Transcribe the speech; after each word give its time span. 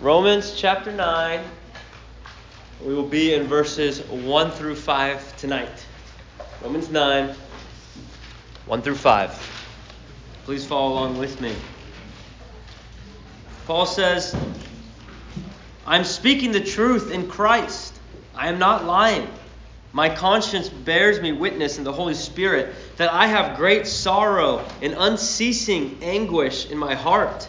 Romans 0.00 0.54
chapter 0.56 0.92
9. 0.92 1.40
We 2.84 2.94
will 2.94 3.08
be 3.08 3.34
in 3.34 3.48
verses 3.48 4.00
1 4.06 4.52
through 4.52 4.76
5 4.76 5.36
tonight. 5.36 5.86
Romans 6.62 6.88
9, 6.88 7.34
1 8.66 8.82
through 8.82 8.94
5. 8.94 9.64
Please 10.44 10.64
follow 10.64 10.92
along 10.92 11.18
with 11.18 11.40
me. 11.40 11.52
Paul 13.66 13.86
says, 13.86 14.36
I'm 15.84 16.04
speaking 16.04 16.52
the 16.52 16.60
truth 16.60 17.10
in 17.10 17.28
Christ. 17.28 17.98
I 18.36 18.46
am 18.46 18.60
not 18.60 18.84
lying. 18.84 19.26
My 19.92 20.08
conscience 20.08 20.68
bears 20.68 21.20
me 21.20 21.32
witness 21.32 21.76
in 21.76 21.82
the 21.82 21.92
Holy 21.92 22.14
Spirit 22.14 22.72
that 22.98 23.12
I 23.12 23.26
have 23.26 23.56
great 23.56 23.84
sorrow 23.88 24.64
and 24.80 24.94
unceasing 24.96 25.98
anguish 26.02 26.70
in 26.70 26.78
my 26.78 26.94
heart. 26.94 27.48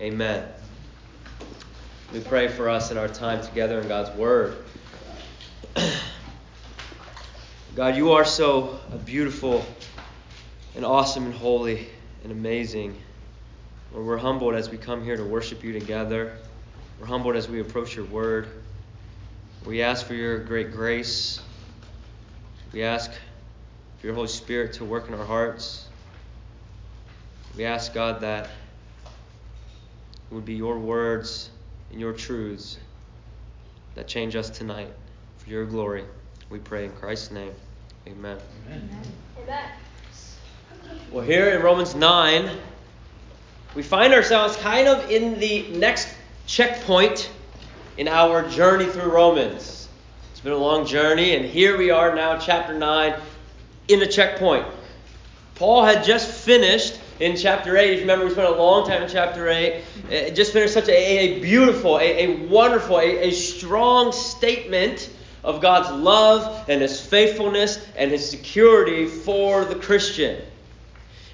Amen. 0.00 0.48
We 2.12 2.20
pray 2.20 2.48
for 2.48 2.68
us 2.68 2.90
in 2.90 2.98
our 2.98 3.08
time 3.08 3.44
together 3.44 3.80
in 3.80 3.88
God's 3.88 4.10
Word. 4.16 4.64
God, 7.76 7.96
you 7.96 8.12
are 8.12 8.24
so 8.24 8.80
beautiful 9.04 9.64
and 10.74 10.84
awesome 10.84 11.26
and 11.26 11.34
holy 11.34 11.88
and 12.24 12.32
amazing. 12.32 12.96
Lord, 13.92 14.06
we're 14.06 14.16
humbled 14.16 14.54
as 14.54 14.70
we 14.70 14.78
come 14.78 15.04
here 15.04 15.16
to 15.16 15.24
worship 15.24 15.62
you 15.62 15.72
together. 15.72 16.36
We're 16.98 17.06
humbled 17.06 17.36
as 17.36 17.48
we 17.48 17.60
approach 17.60 17.94
your 17.94 18.06
Word. 18.06 18.48
We 19.66 19.82
ask 19.82 20.06
for 20.06 20.14
your 20.14 20.38
great 20.38 20.72
grace 20.72 21.40
we 22.72 22.84
ask 22.84 23.10
for 23.98 24.06
your 24.06 24.14
Holy 24.14 24.28
Spirit 24.28 24.74
to 24.74 24.84
work 24.84 25.08
in 25.08 25.14
our 25.14 25.24
hearts. 25.24 25.88
We 27.56 27.64
ask, 27.64 27.92
God, 27.92 28.20
that 28.20 28.48
it 30.30 30.34
would 30.34 30.44
be 30.44 30.54
your 30.54 30.78
words 30.78 31.50
and 31.90 32.00
your 32.00 32.12
truths 32.12 32.78
that 33.94 34.06
change 34.06 34.36
us 34.36 34.48
tonight 34.48 34.92
for 35.38 35.50
your 35.50 35.66
glory. 35.66 36.04
We 36.50 36.58
pray 36.60 36.84
in 36.84 36.92
Christ's 36.92 37.32
name. 37.32 37.52
Amen. 38.06 38.38
Amen. 38.68 38.88
Well, 41.10 41.24
here 41.24 41.50
in 41.50 41.62
Romans 41.62 41.94
9, 41.94 42.50
we 43.74 43.82
find 43.82 44.12
ourselves 44.14 44.56
kind 44.56 44.86
of 44.86 45.10
in 45.10 45.38
the 45.40 45.68
next 45.70 46.08
checkpoint 46.46 47.30
in 47.98 48.08
our 48.08 48.48
journey 48.48 48.86
through 48.86 49.10
Romans. 49.10 49.88
It's 50.30 50.40
been 50.40 50.52
a 50.52 50.56
long 50.56 50.86
journey, 50.86 51.34
and 51.34 51.44
here 51.44 51.76
we 51.76 51.90
are 51.90 52.14
now, 52.14 52.38
chapter 52.38 52.72
9, 52.72 53.14
in 53.88 54.02
a 54.02 54.06
checkpoint. 54.06 54.66
Paul 55.56 55.84
had 55.84 56.04
just 56.04 56.30
finished 56.30 56.98
in 57.20 57.36
chapter 57.36 57.76
8. 57.76 57.90
If 57.90 57.94
you 57.96 58.00
remember, 58.00 58.24
we 58.24 58.32
spent 58.32 58.48
a 58.48 58.56
long 58.56 58.88
time 58.88 59.02
in 59.02 59.08
chapter 59.08 59.48
8. 59.48 59.84
It 60.10 60.34
just 60.34 60.52
finished 60.52 60.74
such 60.74 60.88
a, 60.88 61.18
a 61.18 61.40
beautiful, 61.40 61.98
a, 61.98 62.24
a 62.24 62.46
wonderful, 62.46 62.98
a, 62.98 63.28
a 63.28 63.30
strong 63.30 64.10
statement 64.10 65.10
of 65.44 65.60
God's 65.60 65.90
love 65.90 66.68
and 66.68 66.82
his 66.82 67.00
faithfulness 67.00 67.86
and 67.96 68.10
his 68.10 68.28
security 68.28 69.06
for 69.06 69.64
the 69.64 69.74
Christian. 69.74 70.42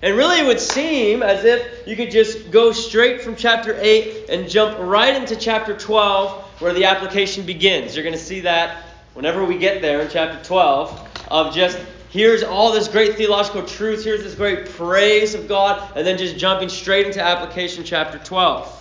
And 0.03 0.17
really, 0.17 0.41
it 0.41 0.47
would 0.47 0.61
seem 0.61 1.23
as 1.23 1.45
if 1.45 1.87
you 1.87 1.97
could 1.97 2.11
just 2.11 2.51
go 2.51 2.73
straight 2.73 3.23
from 3.23 3.35
chapter 3.35 3.77
8 3.81 4.29
and 4.29 4.49
jump 4.49 4.79
right 4.79 5.17
into 5.17 5.37
chapter 5.37 5.77
12, 5.77 6.61
where 6.61 6.75
the 6.75 6.85
application 6.85 7.47
begins. 7.47 7.97
You're 7.97 8.05
going 8.05 8.15
to 8.15 8.21
see 8.21 8.41
that 8.41 8.85
whenever 9.15 9.45
we 9.45 9.57
get 9.57 9.81
there 9.81 10.01
in 10.03 10.11
chapter 10.11 10.43
12, 10.45 11.27
of 11.29 11.55
just 11.55 11.79
here's 12.17 12.43
all 12.43 12.73
this 12.73 12.89
great 12.89 13.17
theological 13.17 13.63
truth, 13.63 14.03
here's 14.03 14.23
this 14.23 14.35
great 14.35 14.71
praise 14.71 15.35
of 15.35 15.47
God, 15.47 15.93
and 15.95 16.07
then 16.07 16.17
just 16.17 16.39
jumping 16.39 16.71
straight 16.71 17.07
into 17.07 17.23
application 17.23 17.85
chapter 17.85 18.19
12. 18.19 18.73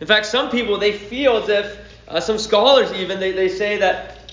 In 0.00 0.06
fact, 0.06 0.26
some 0.26 0.50
people, 0.50 0.78
they 0.78 0.92
feel 0.92 1.38
as 1.38 1.48
if, 1.48 1.78
uh, 2.06 2.20
some 2.20 2.38
scholars 2.38 2.92
even, 2.92 3.18
they, 3.18 3.32
they 3.32 3.48
say 3.48 3.78
that 3.78 4.32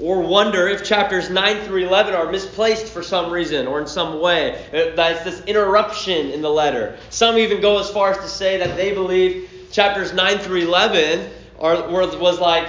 or 0.00 0.20
wonder 0.22 0.66
if 0.66 0.84
chapters 0.84 1.30
9 1.30 1.66
through 1.66 1.86
11 1.86 2.14
are 2.14 2.32
misplaced 2.32 2.86
for 2.86 3.04
some 3.04 3.30
reason 3.30 3.68
or 3.68 3.80
in 3.80 3.86
some 3.86 4.20
way. 4.20 4.56
Uh, 4.72 4.96
that's 4.96 5.22
this 5.22 5.44
interruption 5.44 6.30
in 6.30 6.42
the 6.42 6.50
letter. 6.50 6.98
Some 7.10 7.38
even 7.38 7.60
go 7.60 7.78
as 7.78 7.88
far 7.90 8.10
as 8.10 8.18
to 8.18 8.28
say 8.28 8.58
that 8.58 8.76
they 8.76 8.92
believe 8.92 9.68
chapters 9.70 10.12
9 10.12 10.38
through 10.38 10.62
11 10.62 11.30
are, 11.60 11.88
were, 11.88 12.18
was 12.18 12.40
like 12.40 12.68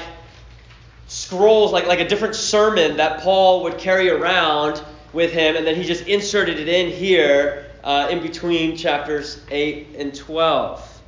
scrolls, 1.07 1.71
like, 1.71 1.87
like 1.87 1.99
a 1.99 2.07
different 2.07 2.35
sermon 2.35 2.97
that 2.97 3.21
Paul 3.21 3.63
would 3.63 3.79
carry 3.79 4.11
around 4.11 4.83
with 5.13 5.31
him, 5.31 5.55
and 5.55 5.65
then 5.65 5.75
he 5.75 5.83
just 5.83 6.07
inserted 6.07 6.59
it 6.59 6.67
in 6.67 6.91
here 6.91 7.65
uh, 7.83 8.07
in 8.09 8.21
between 8.21 8.75
chapters 8.75 9.41
8 9.49 9.95
and 9.97 10.13
12. 10.13 11.01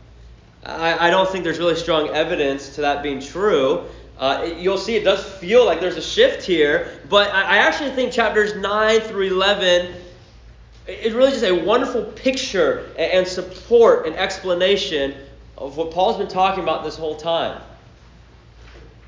I, 0.66 1.08
I, 1.08 1.10
don't 1.10 1.30
think 1.30 1.44
there's 1.44 1.60
really 1.60 1.76
strong 1.76 2.10
evidence 2.10 2.76
to 2.76 2.82
that 2.82 3.02
being 3.02 3.20
true. 3.20 3.86
Uh, 4.20 4.50
you'll 4.58 4.78
see 4.78 4.96
it 4.96 5.04
does 5.04 5.24
feel 5.24 5.66
like 5.66 5.80
there's 5.80 5.98
a 5.98 6.02
shift 6.02 6.46
here, 6.46 7.00
but 7.10 7.30
I, 7.32 7.42
I 7.42 7.58
actually 7.58 7.92
think 7.92 8.14
chapters 8.14 8.56
9 8.56 9.00
through 9.02 9.28
11 9.28 9.94
is 10.88 11.14
really 11.14 11.32
just 11.32 11.44
a 11.44 11.52
wonderful 11.54 12.04
picture 12.04 12.90
and 12.98 13.28
support 13.28 14.06
and 14.06 14.16
explanation 14.16 15.16
of 15.58 15.78
what 15.78 15.92
Paul's 15.92 16.18
been 16.18 16.28
talking 16.28 16.64
about 16.64 16.84
this 16.84 16.96
whole 16.96 17.16
time. 17.16 17.62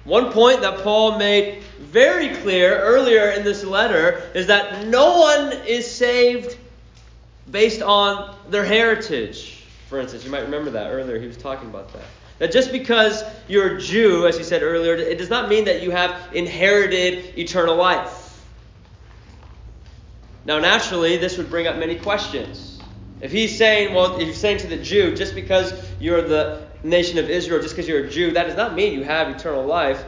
One 0.05 0.31
point 0.31 0.61
that 0.61 0.83
Paul 0.83 1.17
made 1.17 1.63
very 1.79 2.29
clear 2.35 2.77
earlier 2.77 3.29
in 3.29 3.43
this 3.43 3.63
letter 3.63 4.29
is 4.33 4.47
that 4.47 4.87
no 4.87 5.19
one 5.19 5.53
is 5.65 5.89
saved 5.89 6.57
based 7.49 7.81
on 7.81 8.35
their 8.49 8.65
heritage. 8.65 9.63
For 9.87 9.99
instance, 9.99 10.25
you 10.25 10.31
might 10.31 10.41
remember 10.41 10.71
that 10.71 10.91
earlier, 10.91 11.19
he 11.19 11.27
was 11.27 11.37
talking 11.37 11.69
about 11.69 11.93
that. 11.93 12.03
That 12.39 12.51
just 12.51 12.71
because 12.71 13.23
you're 13.47 13.77
a 13.77 13.81
Jew, 13.81 14.27
as 14.27 14.37
he 14.37 14.43
said 14.43 14.63
earlier, 14.63 14.95
it 14.95 15.17
does 15.17 15.29
not 15.29 15.47
mean 15.49 15.65
that 15.65 15.81
you 15.81 15.91
have 15.91 16.33
inherited 16.33 17.37
eternal 17.37 17.75
life. 17.75 18.43
Now, 20.45 20.59
naturally, 20.59 21.15
this 21.15 21.37
would 21.37 21.49
bring 21.49 21.67
up 21.67 21.77
many 21.77 21.95
questions. 21.95 22.81
If 23.21 23.31
he's 23.31 23.57
saying, 23.57 23.93
well, 23.93 24.17
if 24.17 24.25
you're 24.25 24.33
saying 24.33 24.57
to 24.59 24.67
the 24.67 24.77
Jew, 24.77 25.15
just 25.15 25.35
because 25.35 25.73
you're 26.01 26.21
the 26.21 26.62
nation 26.83 27.17
of 27.17 27.29
Israel, 27.29 27.61
just 27.61 27.75
because 27.75 27.87
you're 27.87 28.05
a 28.05 28.09
Jew, 28.09 28.31
that 28.31 28.47
does 28.47 28.57
not 28.57 28.75
mean 28.75 28.93
you 28.93 29.03
have 29.03 29.29
eternal 29.29 29.65
life. 29.65 30.03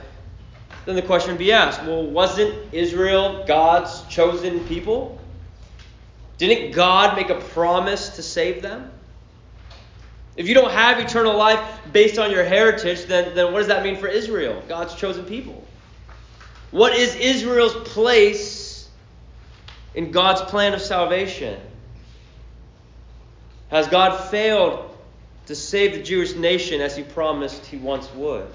Then 0.85 0.95
the 0.95 1.01
question 1.01 1.31
would 1.31 1.39
be 1.39 1.51
asked 1.51 1.81
well, 1.83 2.05
wasn't 2.05 2.73
Israel 2.73 3.45
God's 3.47 4.03
chosen 4.03 4.59
people? 4.65 5.19
Didn't 6.37 6.73
God 6.75 7.15
make 7.15 7.29
a 7.29 7.39
promise 7.39 8.09
to 8.09 8.23
save 8.23 8.61
them? 8.61 8.91
If 10.35 10.49
you 10.49 10.53
don't 10.53 10.71
have 10.71 10.99
eternal 10.99 11.35
life 11.37 11.59
based 11.93 12.19
on 12.19 12.29
your 12.29 12.43
heritage, 12.43 13.05
then, 13.05 13.33
then 13.35 13.53
what 13.53 13.59
does 13.59 13.67
that 13.67 13.83
mean 13.83 13.95
for 13.95 14.07
Israel, 14.07 14.61
God's 14.67 14.93
chosen 14.95 15.25
people? 15.25 15.65
What 16.71 16.93
is 16.93 17.15
Israel's 17.15 17.75
place 17.87 18.89
in 19.93 20.11
God's 20.11 20.41
plan 20.41 20.73
of 20.73 20.81
salvation? 20.81 21.57
Has 23.69 23.87
God 23.87 24.29
failed 24.29 24.84
to 25.47 25.55
save 25.55 25.93
the 25.93 26.01
Jewish 26.01 26.35
nation 26.35 26.81
as 26.81 26.95
he 26.95 27.03
promised 27.03 27.65
he 27.65 27.77
once 27.77 28.11
would? 28.13 28.47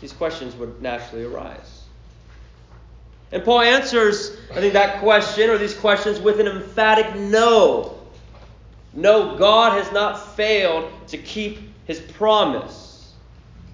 These 0.00 0.12
questions 0.12 0.54
would 0.56 0.80
naturally 0.82 1.24
arise. 1.24 1.82
And 3.32 3.44
Paul 3.44 3.60
answers, 3.60 4.36
I 4.52 4.60
think, 4.60 4.74
that 4.74 5.00
question 5.00 5.50
or 5.50 5.58
these 5.58 5.74
questions 5.74 6.20
with 6.20 6.38
an 6.40 6.46
emphatic 6.46 7.16
no. 7.16 7.98
No, 8.92 9.36
God 9.36 9.82
has 9.82 9.92
not 9.92 10.36
failed 10.36 10.90
to 11.08 11.18
keep 11.18 11.58
his 11.86 12.00
promise. 12.00 13.12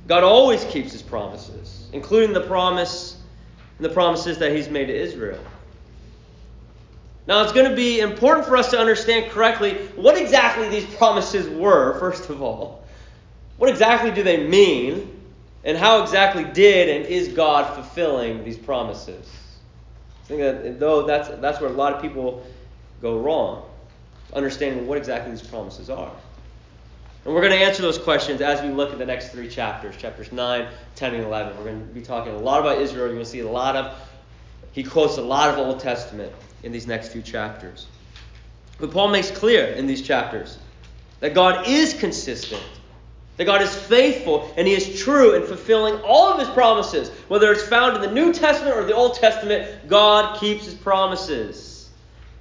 God 0.09 0.25
always 0.25 0.65
keeps 0.65 0.93
his 0.93 1.03
promises, 1.03 1.89
including 1.93 2.33
the 2.33 2.41
promise 2.41 3.21
and 3.79 3.85
the 3.85 3.93
promises 3.95 4.39
that 4.39 4.55
he's 4.55 4.69
made 4.69 4.87
to 4.87 4.95
Israel. 4.95 5.39
Now, 7.27 7.43
it's 7.43 7.53
going 7.53 7.71
to 7.71 7.77
be 7.77 8.01
important 8.01 8.47
for 8.47 8.57
us 8.57 8.71
to 8.71 8.79
understand 8.79 9.31
correctly 9.31 9.75
what 9.95 10.17
exactly 10.17 10.69
these 10.69 10.87
promises 10.97 11.49
were, 11.49 11.99
first 12.01 12.29
of 12.31 12.43
all. 12.43 12.85
What 13.59 13.71
exactly 13.71 14.11
do 14.11 14.25
they 14.25 14.47
mean? 14.47 15.21
And 15.65 15.79
how 15.79 16.03
exactly 16.03 16.43
did 16.43 16.89
and 16.89 17.07
is 17.07 17.29
God 17.29 17.75
fulfilling 17.75 18.43
these 18.43 18.59
promises? 18.59 19.31
I 20.25 20.27
think 20.27 20.41
that 20.41 20.81
though 20.81 21.07
that's, 21.07 21.29
that's 21.41 21.61
where 21.61 21.71
a 21.71 21.73
lot 21.73 21.93
of 21.93 22.03
people 22.03 22.45
go 23.01 23.21
wrong, 23.21 23.65
understanding 24.33 24.89
what 24.89 24.99
exactly 24.99 25.31
these 25.31 25.47
promises 25.47 25.91
are. 25.91 26.11
And 27.25 27.33
we're 27.33 27.41
going 27.41 27.53
to 27.53 27.65
answer 27.65 27.83
those 27.83 27.99
questions 27.99 28.41
as 28.41 28.61
we 28.63 28.71
look 28.71 28.91
at 28.91 28.99
the 28.99 29.07
next 29.07 29.29
three 29.29 29.49
chapters, 29.49 29.97
chapters 29.97 30.33
9, 30.33 30.67
10, 30.97 31.15
and 31.15 31.25
11. 31.25 31.57
We're 31.57 31.65
going 31.65 31.87
to 31.87 31.95
be 31.95 32.03
talking 32.03 32.33
a 32.35 32.39
lot 32.39 32.59
about 32.59 32.79
Israel. 32.79 33.07
You're 33.07 33.15
going 33.15 33.25
to 33.25 33.31
see 33.31 33.41
a 33.41 33.49
lot 33.49 33.77
of, 33.77 33.97
he 34.73 34.83
quotes 34.83 35.19
a 35.19 35.23
lot 35.23 35.51
of 35.51 35.59
Old 35.59 35.79
Testament 35.79 36.33
in 36.63 36.73
these 36.73 36.87
next 36.87 37.09
few 37.09 37.23
chapters. 37.23 37.87
But 38.79 38.91
Paul 38.91 39.09
makes 39.09 39.31
clear 39.31 39.67
in 39.67 39.87
these 39.87 40.03
chapters 40.03 40.59
that 41.21 41.35
God 41.35 41.69
is 41.69 41.95
consistent, 41.95 42.63
that 43.37 43.45
God 43.45 43.63
is 43.63 43.75
faithful, 43.75 44.53
and 44.57 44.67
he 44.67 44.75
is 44.75 45.01
true 45.01 45.35
in 45.35 45.47
fulfilling 45.47 45.95
all 46.03 46.33
of 46.33 46.41
his 46.41 46.49
promises. 46.49 47.11
Whether 47.29 47.53
it's 47.53 47.63
found 47.63 47.97
in 47.97 48.03
the 48.03 48.11
New 48.11 48.33
Testament 48.33 48.77
or 48.77 48.85
the 48.85 48.95
Old 48.95 49.15
Testament, 49.15 49.89
God 49.89 50.39
keeps 50.41 50.65
his 50.65 50.75
promises. 50.75 51.91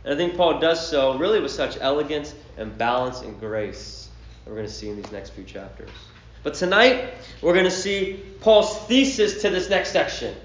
And 0.04 0.14
I 0.14 0.18
think 0.18 0.36
Paul 0.36 0.60
does 0.60 0.86
so 0.88 1.18
really 1.18 1.40
with 1.40 1.52
such 1.52 1.78
elegance 1.80 2.34
and 2.58 2.76
balance 2.78 3.22
and 3.22 3.40
grace 3.40 4.10
that 4.44 4.50
we're 4.50 4.58
going 4.58 4.68
to 4.68 4.74
see 4.74 4.90
in 4.90 4.96
these 4.96 5.12
next 5.12 5.32
few 5.32 5.44
chapters. 5.44 5.90
But 6.44 6.56
tonight, 6.56 7.14
we're 7.44 7.54
going 7.54 7.66
to 7.66 7.72
see 7.72 8.24
Paul's 8.40 8.80
thesis 8.88 9.44
to 9.44 9.50
this 9.52 9.70
next 9.70 9.92
section 9.92 10.36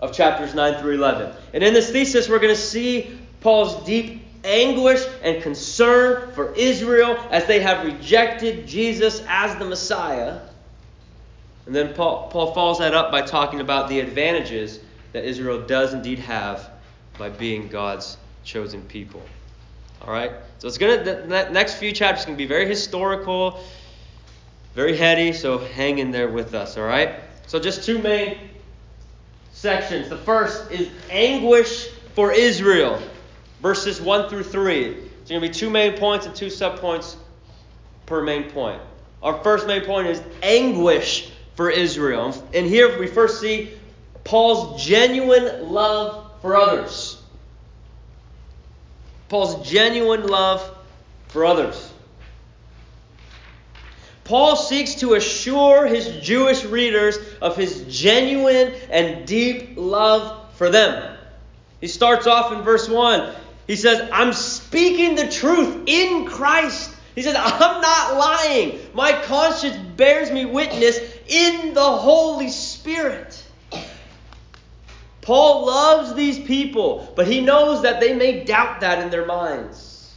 of 0.00 0.12
chapters 0.12 0.54
9 0.54 0.80
through 0.80 0.94
11. 0.94 1.32
And 1.54 1.62
in 1.62 1.74
this 1.74 1.90
thesis, 1.90 2.28
we're 2.28 2.38
going 2.38 2.54
to 2.54 2.60
see 2.60 3.18
Paul's 3.40 3.84
deep 3.86 4.22
anguish 4.42 5.04
and 5.22 5.42
concern 5.42 6.32
for 6.32 6.54
Israel 6.54 7.16
as 7.30 7.46
they 7.46 7.60
have 7.60 7.84
rejected 7.84 8.66
Jesus 8.66 9.22
as 9.28 9.56
the 9.58 9.64
Messiah. 9.66 10.40
And 11.66 11.74
then 11.74 11.94
Paul, 11.94 12.28
Paul 12.30 12.54
follows 12.54 12.78
that 12.78 12.94
up 12.94 13.12
by 13.12 13.22
talking 13.22 13.60
about 13.60 13.88
the 13.88 14.00
advantages 14.00 14.80
that 15.12 15.24
Israel 15.24 15.60
does 15.66 15.92
indeed 15.92 16.18
have 16.20 16.70
by 17.18 17.28
being 17.28 17.68
God's 17.68 18.16
chosen 18.44 18.82
people. 18.82 19.22
All 20.02 20.12
right? 20.12 20.32
So 20.58 20.68
it's 20.68 20.78
going 20.78 20.98
to, 20.98 21.04
the 21.04 21.50
next 21.50 21.74
few 21.74 21.92
chapters 21.92 22.24
can 22.24 22.36
be 22.36 22.46
very 22.46 22.66
historical, 22.66 23.62
very 24.74 24.96
heady, 24.96 25.32
so 25.32 25.58
hang 25.58 25.98
in 25.98 26.10
there 26.10 26.28
with 26.28 26.54
us, 26.54 26.78
all 26.78 26.84
right? 26.84 27.16
So 27.46 27.58
just 27.58 27.84
two 27.84 27.98
main 27.98 28.49
sections. 29.60 30.08
The 30.08 30.16
first 30.16 30.70
is 30.70 30.88
anguish 31.10 31.88
for 32.14 32.32
Israel, 32.32 32.98
verses 33.60 34.00
1 34.00 34.30
through 34.30 34.44
3. 34.44 34.94
So 34.94 35.00
going 35.28 35.42
to 35.42 35.48
be 35.48 35.52
two 35.52 35.68
main 35.68 35.98
points 35.98 36.24
and 36.24 36.34
two 36.34 36.46
subpoints 36.46 37.16
per 38.06 38.22
main 38.22 38.44
point. 38.44 38.80
Our 39.22 39.38
first 39.42 39.66
main 39.66 39.84
point 39.84 40.08
is 40.08 40.22
anguish 40.42 41.30
for 41.56 41.68
Israel. 41.68 42.34
And 42.54 42.66
here 42.66 42.98
we 42.98 43.06
first 43.06 43.38
see 43.38 43.70
Paul's 44.24 44.82
genuine 44.82 45.70
love 45.70 46.30
for 46.40 46.56
others. 46.56 47.20
Paul's 49.28 49.68
genuine 49.68 50.26
love 50.26 50.74
for 51.28 51.44
others. 51.44 51.89
Paul 54.30 54.54
seeks 54.54 54.94
to 55.00 55.14
assure 55.14 55.88
his 55.88 56.20
Jewish 56.24 56.64
readers 56.64 57.18
of 57.42 57.56
his 57.56 57.84
genuine 57.88 58.74
and 58.88 59.26
deep 59.26 59.72
love 59.74 60.54
for 60.54 60.70
them. 60.70 61.18
He 61.80 61.88
starts 61.88 62.28
off 62.28 62.52
in 62.52 62.62
verse 62.62 62.88
1. 62.88 63.34
He 63.66 63.74
says, 63.74 64.08
I'm 64.12 64.32
speaking 64.32 65.16
the 65.16 65.28
truth 65.28 65.82
in 65.86 66.26
Christ. 66.26 66.94
He 67.16 67.22
says, 67.22 67.34
I'm 67.36 67.80
not 67.80 68.16
lying. 68.16 68.78
My 68.94 69.20
conscience 69.20 69.76
bears 69.96 70.30
me 70.30 70.44
witness 70.44 71.00
in 71.26 71.74
the 71.74 71.80
Holy 71.80 72.50
Spirit. 72.50 73.44
Paul 75.22 75.66
loves 75.66 76.14
these 76.14 76.38
people, 76.38 77.12
but 77.16 77.26
he 77.26 77.40
knows 77.40 77.82
that 77.82 77.98
they 77.98 78.14
may 78.14 78.44
doubt 78.44 78.82
that 78.82 79.02
in 79.02 79.10
their 79.10 79.26
minds. 79.26 80.14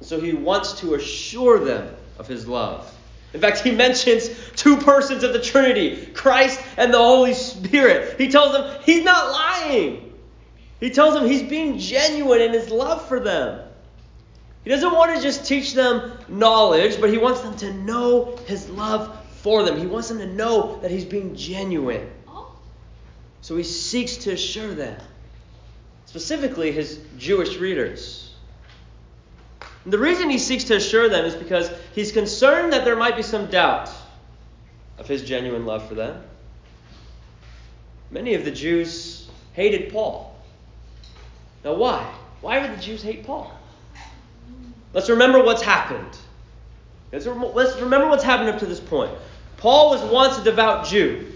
So 0.00 0.18
he 0.18 0.32
wants 0.32 0.80
to 0.80 0.94
assure 0.94 1.62
them 1.62 1.94
of 2.18 2.26
his 2.26 2.48
love. 2.48 2.90
In 3.34 3.40
fact, 3.40 3.60
he 3.60 3.72
mentions 3.72 4.30
two 4.54 4.76
persons 4.76 5.24
of 5.24 5.32
the 5.32 5.40
Trinity, 5.40 6.06
Christ 6.14 6.60
and 6.76 6.94
the 6.94 6.98
Holy 6.98 7.34
Spirit. 7.34 8.18
He 8.18 8.28
tells 8.28 8.52
them 8.52 8.80
he's 8.84 9.02
not 9.02 9.32
lying. 9.32 10.12
He 10.78 10.90
tells 10.90 11.14
them 11.14 11.26
he's 11.26 11.42
being 11.42 11.78
genuine 11.78 12.40
in 12.40 12.52
his 12.52 12.70
love 12.70 13.06
for 13.08 13.18
them. 13.18 13.60
He 14.62 14.70
doesn't 14.70 14.92
want 14.92 15.16
to 15.16 15.20
just 15.20 15.44
teach 15.44 15.74
them 15.74 16.12
knowledge, 16.28 17.00
but 17.00 17.10
he 17.10 17.18
wants 17.18 17.40
them 17.40 17.56
to 17.56 17.72
know 17.74 18.36
his 18.46 18.70
love 18.70 19.14
for 19.40 19.64
them. 19.64 19.78
He 19.78 19.86
wants 19.86 20.08
them 20.08 20.18
to 20.18 20.26
know 20.26 20.78
that 20.80 20.90
he's 20.90 21.04
being 21.04 21.34
genuine. 21.34 22.10
So 23.40 23.56
he 23.56 23.64
seeks 23.64 24.16
to 24.18 24.32
assure 24.32 24.74
them, 24.74 24.98
specifically 26.06 26.72
his 26.72 27.00
Jewish 27.18 27.56
readers. 27.58 28.23
And 29.84 29.92
the 29.92 29.98
reason 29.98 30.30
he 30.30 30.38
seeks 30.38 30.64
to 30.64 30.76
assure 30.76 31.08
them 31.08 31.24
is 31.24 31.34
because 31.34 31.70
he's 31.94 32.10
concerned 32.10 32.72
that 32.72 32.84
there 32.84 32.96
might 32.96 33.16
be 33.16 33.22
some 33.22 33.46
doubt 33.46 33.90
of 34.98 35.06
his 35.06 35.22
genuine 35.22 35.66
love 35.66 35.86
for 35.86 35.94
them. 35.94 36.22
Many 38.10 38.34
of 38.34 38.44
the 38.44 38.50
Jews 38.50 39.28
hated 39.52 39.92
Paul. 39.92 40.34
Now, 41.64 41.74
why? 41.74 42.10
Why 42.40 42.60
would 42.60 42.76
the 42.76 42.82
Jews 42.82 43.02
hate 43.02 43.26
Paul? 43.26 43.52
Let's 44.92 45.10
remember 45.10 45.42
what's 45.42 45.62
happened. 45.62 46.16
Let's 47.12 47.26
remember 47.26 48.08
what's 48.08 48.22
happened 48.22 48.50
up 48.50 48.58
to 48.60 48.66
this 48.66 48.80
point. 48.80 49.12
Paul 49.56 49.90
was 49.90 50.02
once 50.10 50.38
a 50.38 50.44
devout 50.44 50.86
Jew. 50.86 51.32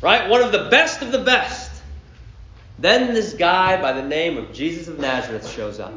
Right? 0.00 0.28
One 0.28 0.42
of 0.42 0.50
the 0.50 0.68
best 0.70 1.02
of 1.02 1.12
the 1.12 1.18
best. 1.18 1.70
Then 2.78 3.14
this 3.14 3.34
guy 3.34 3.80
by 3.80 3.92
the 3.92 4.02
name 4.02 4.36
of 4.36 4.52
Jesus 4.52 4.88
of 4.88 4.98
Nazareth 4.98 5.48
shows 5.48 5.78
up. 5.78 5.96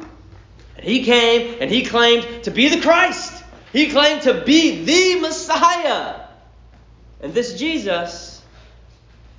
And 0.76 0.84
he 0.84 1.04
came 1.04 1.58
and 1.60 1.70
he 1.70 1.84
claimed 1.84 2.44
to 2.44 2.50
be 2.50 2.68
the 2.68 2.80
Christ. 2.80 3.44
He 3.72 3.90
claimed 3.90 4.22
to 4.22 4.42
be 4.44 4.84
the 4.84 5.20
Messiah. 5.20 6.20
And 7.20 7.32
this 7.32 7.58
Jesus, 7.58 8.42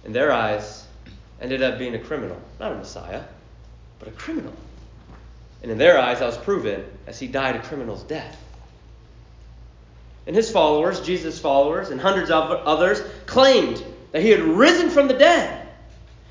in 0.04 0.14
their 0.14 0.32
eyes, 0.32 0.86
ended 1.40 1.62
up 1.62 1.78
being 1.78 1.96
a 1.96 2.00
criminal. 2.00 2.40
Not 2.60 2.72
a 2.72 2.76
Messiah, 2.76 3.24
but 4.00 4.08
a 4.08 4.12
criminal. 4.12 4.54
And 5.62 5.72
in 5.72 5.78
their 5.78 6.00
eyes, 6.00 6.20
that 6.20 6.26
was 6.26 6.38
proven 6.38 6.86
as 7.08 7.20
he 7.20 7.28
died 7.28 7.56
a 7.56 7.62
criminal's 7.62 8.04
death. 8.04 8.38
And 10.26 10.36
his 10.36 10.52
followers, 10.52 11.00
Jesus' 11.02 11.40
followers, 11.40 11.90
and 11.90 12.02
hundreds 12.02 12.30
of 12.30 12.52
others 12.52 13.02
claimed 13.26 13.84
that 14.12 14.22
he 14.22 14.30
had 14.30 14.42
risen 14.42 14.90
from 14.90 15.08
the 15.08 15.14
dead. 15.14 15.68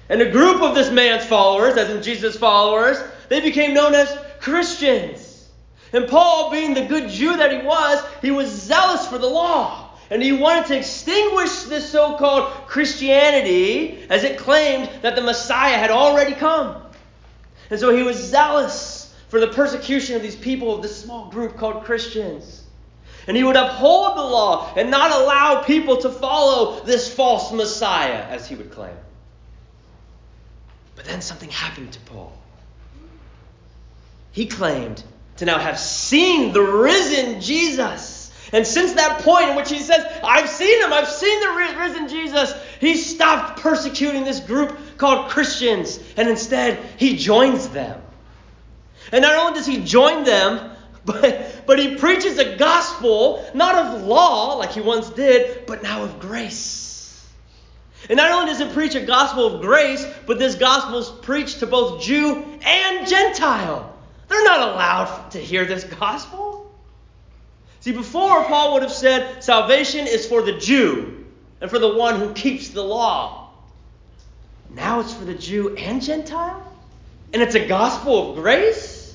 And 0.09 0.21
a 0.21 0.31
group 0.31 0.63
of 0.63 0.75
this 0.75 0.91
man's 0.91 1.25
followers, 1.25 1.77
as 1.77 1.91
in 1.91 2.03
Jesus' 2.03 2.37
followers, 2.37 2.99
they 3.29 3.41
became 3.41 3.75
known 3.75 3.95
as 3.95 4.17
Christians. 4.41 5.49
And 5.93 6.09
Paul, 6.09 6.51
being 6.51 6.75
the 6.75 6.85
good 6.85 7.09
Jew 7.09 7.37
that 7.37 7.53
he 7.53 7.67
was, 7.67 8.05
he 8.21 8.31
was 8.31 8.49
zealous 8.51 9.07
for 9.07 9.19
the 9.19 9.27
law. 9.27 9.91
And 10.11 10.23
he 10.23 10.33
wanted 10.33 10.67
to 10.67 10.79
extinguish 10.79 11.63
this 11.65 11.91
so 11.91 12.17
called 12.17 12.53
Christianity 12.69 14.07
as 14.09 14.23
it 14.23 14.39
claimed 14.39 14.89
that 15.03 15.17
the 15.17 15.23
Messiah 15.23 15.77
had 15.77 15.91
already 15.91 16.33
come. 16.33 16.83
And 17.71 17.81
so 17.81 17.95
he 17.95 18.03
was 18.03 18.17
zealous 18.17 19.15
for 19.29 19.41
the 19.41 19.49
persecution 19.49 20.15
of 20.15 20.23
these 20.23 20.37
people 20.37 20.75
of 20.75 20.83
this 20.83 20.97
small 20.97 21.29
group 21.31 21.57
called 21.57 21.85
Christians. 21.85 22.63
And 23.27 23.37
he 23.37 23.43
would 23.43 23.57
uphold 23.57 24.17
the 24.17 24.23
law 24.23 24.73
and 24.77 24.91
not 24.91 25.11
allow 25.11 25.63
people 25.65 25.97
to 25.99 26.11
follow 26.11 26.85
this 26.85 27.13
false 27.13 27.53
Messiah, 27.53 28.25
as 28.29 28.47
he 28.47 28.55
would 28.55 28.71
claim. 28.71 28.95
But 30.95 31.07
then 31.07 31.21
something 31.21 31.51
happened 31.51 31.93
to 31.93 32.01
Paul. 32.01 32.33
He 34.37 34.45
claimed 34.45 35.03
to 35.39 35.47
now 35.47 35.59
have 35.59 35.79
seen 35.79 36.53
the 36.53 36.61
risen 36.61 37.41
Jesus. 37.41 38.31
And 38.53 38.67
since 38.67 38.93
that 38.93 39.23
point 39.23 39.49
in 39.49 39.57
which 39.57 39.71
he 39.71 39.79
says, 39.79 40.05
I've 40.23 40.51
seen 40.51 40.83
him, 40.83 40.93
I've 40.93 41.09
seen 41.09 41.41
the 41.41 41.75
risen 41.79 42.07
Jesus, 42.07 42.53
he 42.79 42.99
stopped 42.99 43.61
persecuting 43.61 44.25
this 44.25 44.41
group 44.41 44.79
called 44.99 45.31
Christians. 45.31 45.99
And 46.19 46.29
instead, 46.29 46.79
he 46.99 47.17
joins 47.17 47.71
them. 47.71 47.99
And 49.11 49.23
not 49.23 49.37
only 49.37 49.55
does 49.55 49.65
he 49.65 49.79
join 49.79 50.25
them, 50.25 50.71
but, 51.07 51.63
but 51.67 51.79
he 51.79 51.97
preaches 51.97 52.39
a 52.39 52.57
gospel, 52.57 53.43
not 53.55 53.75
of 53.87 54.03
law 54.03 54.57
like 54.57 54.73
he 54.73 54.83
once 54.83 55.09
did, 55.09 55.65
but 55.65 55.83
now 55.83 56.03
of 56.03 56.21
grace. 56.21 57.27
And 58.11 58.19
not 58.19 58.31
only 58.33 58.53
does 58.53 58.61
it 58.61 58.75
preach 58.75 58.97
a 58.97 59.07
gospel 59.07 59.47
of 59.47 59.63
grace, 59.63 60.07
but 60.27 60.39
this 60.39 60.57
gospel 60.57 60.99
is 60.99 61.09
preached 61.09 61.61
to 61.61 61.67
both 61.67 62.03
Jew 62.03 62.45
and 62.63 63.09
Gentile. 63.09 63.95
They're 64.29 64.45
not 64.45 64.61
allowed 64.73 65.31
to 65.33 65.39
hear 65.39 65.65
this 65.65 65.85
gospel. 65.85 66.75
See, 67.81 67.93
before 67.93 68.45
Paul 68.45 68.75
would 68.75 68.83
have 68.83 68.93
said 68.93 69.45
salvation 69.45 70.07
is 70.07 70.27
for 70.27 70.43
the 70.43 70.59
Jew 70.59 71.25
and 71.61 71.71
for 71.71 71.79
the 71.79 71.95
one 71.95 72.19
who 72.19 72.33
keeps 72.33 72.71
the 72.71 72.83
law. 72.83 73.51
Now 74.71 75.01
it's 75.01 75.15
for 75.15 75.25
the 75.25 75.35
Jew 75.35 75.77
and 75.77 76.03
Gentile? 76.03 76.63
And 77.33 77.43
it's 77.43 77.55
a 77.55 77.67
gospel 77.67 78.31
of 78.31 78.37
grace? 78.37 79.15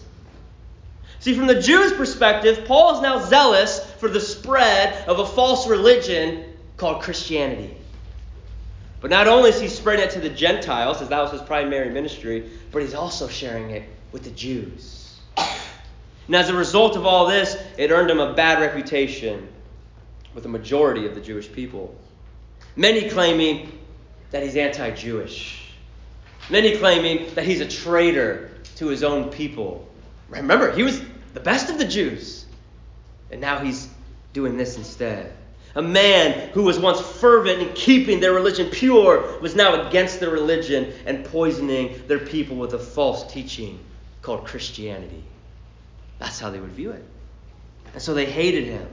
See, 1.20 1.36
from 1.36 1.48
the 1.48 1.62
Jews' 1.62 1.94
perspective, 1.94 2.66
Paul 2.66 2.96
is 2.96 3.02
now 3.02 3.20
zealous 3.20 3.80
for 4.00 4.10
the 4.10 4.20
spread 4.20 5.08
of 5.08 5.20
a 5.20 5.26
false 5.26 5.68
religion 5.68 6.46
called 6.78 7.04
Christianity. 7.04 7.78
But 9.02 9.12
not 9.12 9.28
only 9.28 9.50
is 9.50 9.60
he 9.60 9.68
spreading 9.68 10.06
it 10.06 10.12
to 10.12 10.20
the 10.20 10.30
Gentiles, 10.30 11.02
as 11.02 11.10
that 11.10 11.22
was 11.22 11.32
his 11.32 11.42
primary 11.42 11.90
ministry, 11.90 12.50
but 12.72 12.82
he's 12.82 12.94
also 12.94 13.28
sharing 13.28 13.72
it 13.72 13.84
with 14.12 14.24
the 14.24 14.32
Jews. 14.32 15.01
And 16.28 16.36
as 16.36 16.50
a 16.50 16.56
result 16.56 16.96
of 16.96 17.06
all 17.06 17.28
this, 17.28 17.58
it 17.78 17.92
earned 17.92 18.10
him 18.10 18.20
a 18.20 18.34
bad 18.34 18.62
reputation 18.62 19.48
with 20.34 20.44
the 20.44 20.50
majority 20.50 21.06
of 21.06 21.16
the 21.16 21.22
Jewish 21.22 21.52
people. 21.52 21.96
Many 22.76 23.10
claiming 23.10 23.80
that 24.32 24.44
he's 24.44 24.56
anti 24.56 24.92
Jewish. 24.92 25.74
Many 26.50 26.78
claiming 26.78 27.34
that 27.36 27.44
he's 27.44 27.62
a 27.62 27.68
traitor 27.68 28.52
to 28.78 28.88
his 28.88 29.04
own 29.04 29.30
people. 29.30 29.88
Remember, 30.30 30.72
he 30.72 30.84
was 30.84 31.02
the 31.34 31.40
best 31.40 31.70
of 31.70 31.78
the 31.78 31.86
Jews. 31.86 32.46
And 33.32 33.40
now 33.40 33.60
he's 33.60 33.90
doing 34.34 34.58
this 34.58 34.78
instead. 34.78 35.34
A 35.76 35.82
man 35.82 36.50
who 36.50 36.64
was 36.64 36.80
once 36.80 37.00
fervent 37.00 37.62
in 37.62 37.74
keeping 37.74 38.20
their 38.20 38.34
religion 38.34 38.70
pure 38.70 39.40
was 39.40 39.56
now 39.56 39.88
against 39.88 40.20
their 40.20 40.30
religion 40.30 40.92
and 41.06 41.24
poisoning 41.26 42.02
their 42.08 42.20
people 42.20 42.58
with 42.58 42.74
a 42.74 42.80
false 42.80 43.32
teaching 43.32 43.80
called 44.22 44.46
Christianity. 44.46 45.24
That's 46.22 46.40
how 46.40 46.52
they 46.52 46.60
would 46.60 46.72
view 46.72 46.92
it. 46.92 47.04
And 47.94 48.02
so 48.02 48.14
they 48.14 48.26
hated 48.26 48.66
him. 48.66 48.88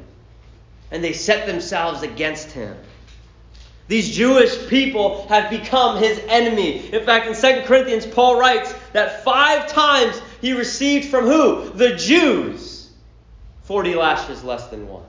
And 0.91 1.05
they 1.05 1.13
set 1.13 1.47
themselves 1.47 2.03
against 2.03 2.51
him. 2.53 2.75
These 3.87 4.17
Jewish 4.17 4.67
people 4.69 5.29
have 5.29 5.51
become 5.51 5.99
his 5.99 6.19
enemy. 6.27 6.91
In 6.91 7.05
fact, 7.05 7.27
in 7.27 7.35
2 7.35 7.67
Corinthians, 7.67 8.07
Paul 8.07 8.41
writes 8.41 8.75
that 8.95 9.25
five 9.25 9.69
times 9.69 10.21
he 10.41 10.55
received 10.55 11.11
from 11.11 11.27
who? 11.27 11.69
The 11.71 11.97
Jews 11.97 12.91
40 13.65 13.95
lashes 13.95 14.43
less 14.43 14.69
than 14.69 14.89
one. 14.89 15.05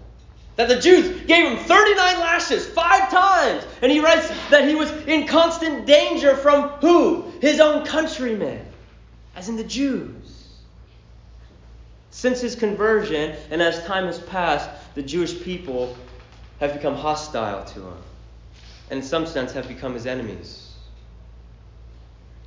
That 0.57 0.67
the 0.67 0.79
Jews 0.79 1.25
gave 1.25 1.49
him 1.49 1.57
39 1.57 2.19
lashes 2.19 2.67
five 2.67 3.09
times. 3.09 3.63
And 3.81 3.89
he 3.89 4.01
writes 4.01 4.27
that 4.49 4.67
he 4.67 4.75
was 4.75 4.91
in 5.07 5.25
constant 5.25 5.85
danger 5.85 6.35
from 6.35 6.67
who? 6.81 7.31
His 7.39 7.61
own 7.61 7.85
countrymen, 7.85 8.65
as 9.37 9.47
in 9.47 9.55
the 9.55 9.63
Jews. 9.63 10.18
Since 12.11 12.41
his 12.41 12.55
conversion, 12.55 13.35
and 13.51 13.61
as 13.61 13.83
time 13.85 14.05
has 14.05 14.19
passed, 14.19 14.69
the 14.95 15.01
Jewish 15.01 15.41
people 15.41 15.95
have 16.59 16.73
become 16.73 16.95
hostile 16.95 17.63
to 17.65 17.81
him, 17.81 17.97
and 18.89 18.99
in 18.99 19.05
some 19.05 19.25
sense 19.25 19.51
have 19.53 19.67
become 19.67 19.93
his 19.93 20.05
enemies. 20.05 20.73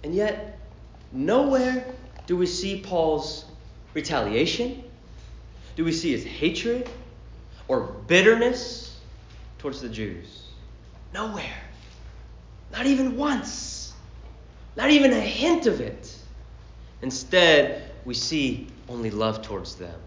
And 0.05 0.15
yet, 0.15 0.59
nowhere 1.13 1.87
do 2.27 2.37
we 2.37 2.47
see 2.47 2.81
Paul's 2.81 3.45
retaliation, 3.95 4.83
do 5.77 5.85
we 5.85 5.93
see 5.93 6.13
his 6.13 6.25
hatred 6.25 6.89
or 7.69 7.81
bitterness 8.07 8.99
towards 9.59 9.81
the 9.81 9.89
Jews. 9.89 10.49
Nowhere. 11.15 11.63
Not 12.73 12.87
even 12.87 13.17
once. 13.17 13.93
Not 14.77 14.91
even 14.91 15.13
a 15.13 15.21
hint 15.21 15.67
of 15.67 15.81
it. 15.81 16.15
Instead, 17.01 17.92
we 18.05 18.15
see 18.15 18.67
only 18.89 19.11
love 19.11 19.43
towards 19.43 19.77
them. 19.77 19.99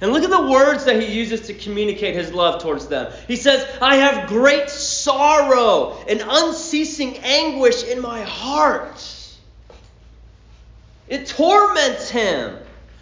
And 0.00 0.12
look 0.12 0.22
at 0.22 0.30
the 0.30 0.50
words 0.50 0.84
that 0.84 1.00
he 1.00 1.12
uses 1.12 1.42
to 1.48 1.54
communicate 1.54 2.14
his 2.14 2.32
love 2.32 2.62
towards 2.62 2.86
them. 2.86 3.12
He 3.26 3.36
says, 3.36 3.66
I 3.80 3.96
have 3.96 4.28
great 4.28 4.70
sorrow 4.70 5.96
and 6.08 6.22
unceasing 6.26 7.16
anguish 7.18 7.84
in 7.84 8.00
my 8.00 8.22
heart. 8.22 9.16
It 11.08 11.26
torments 11.26 12.08
him. 12.10 12.56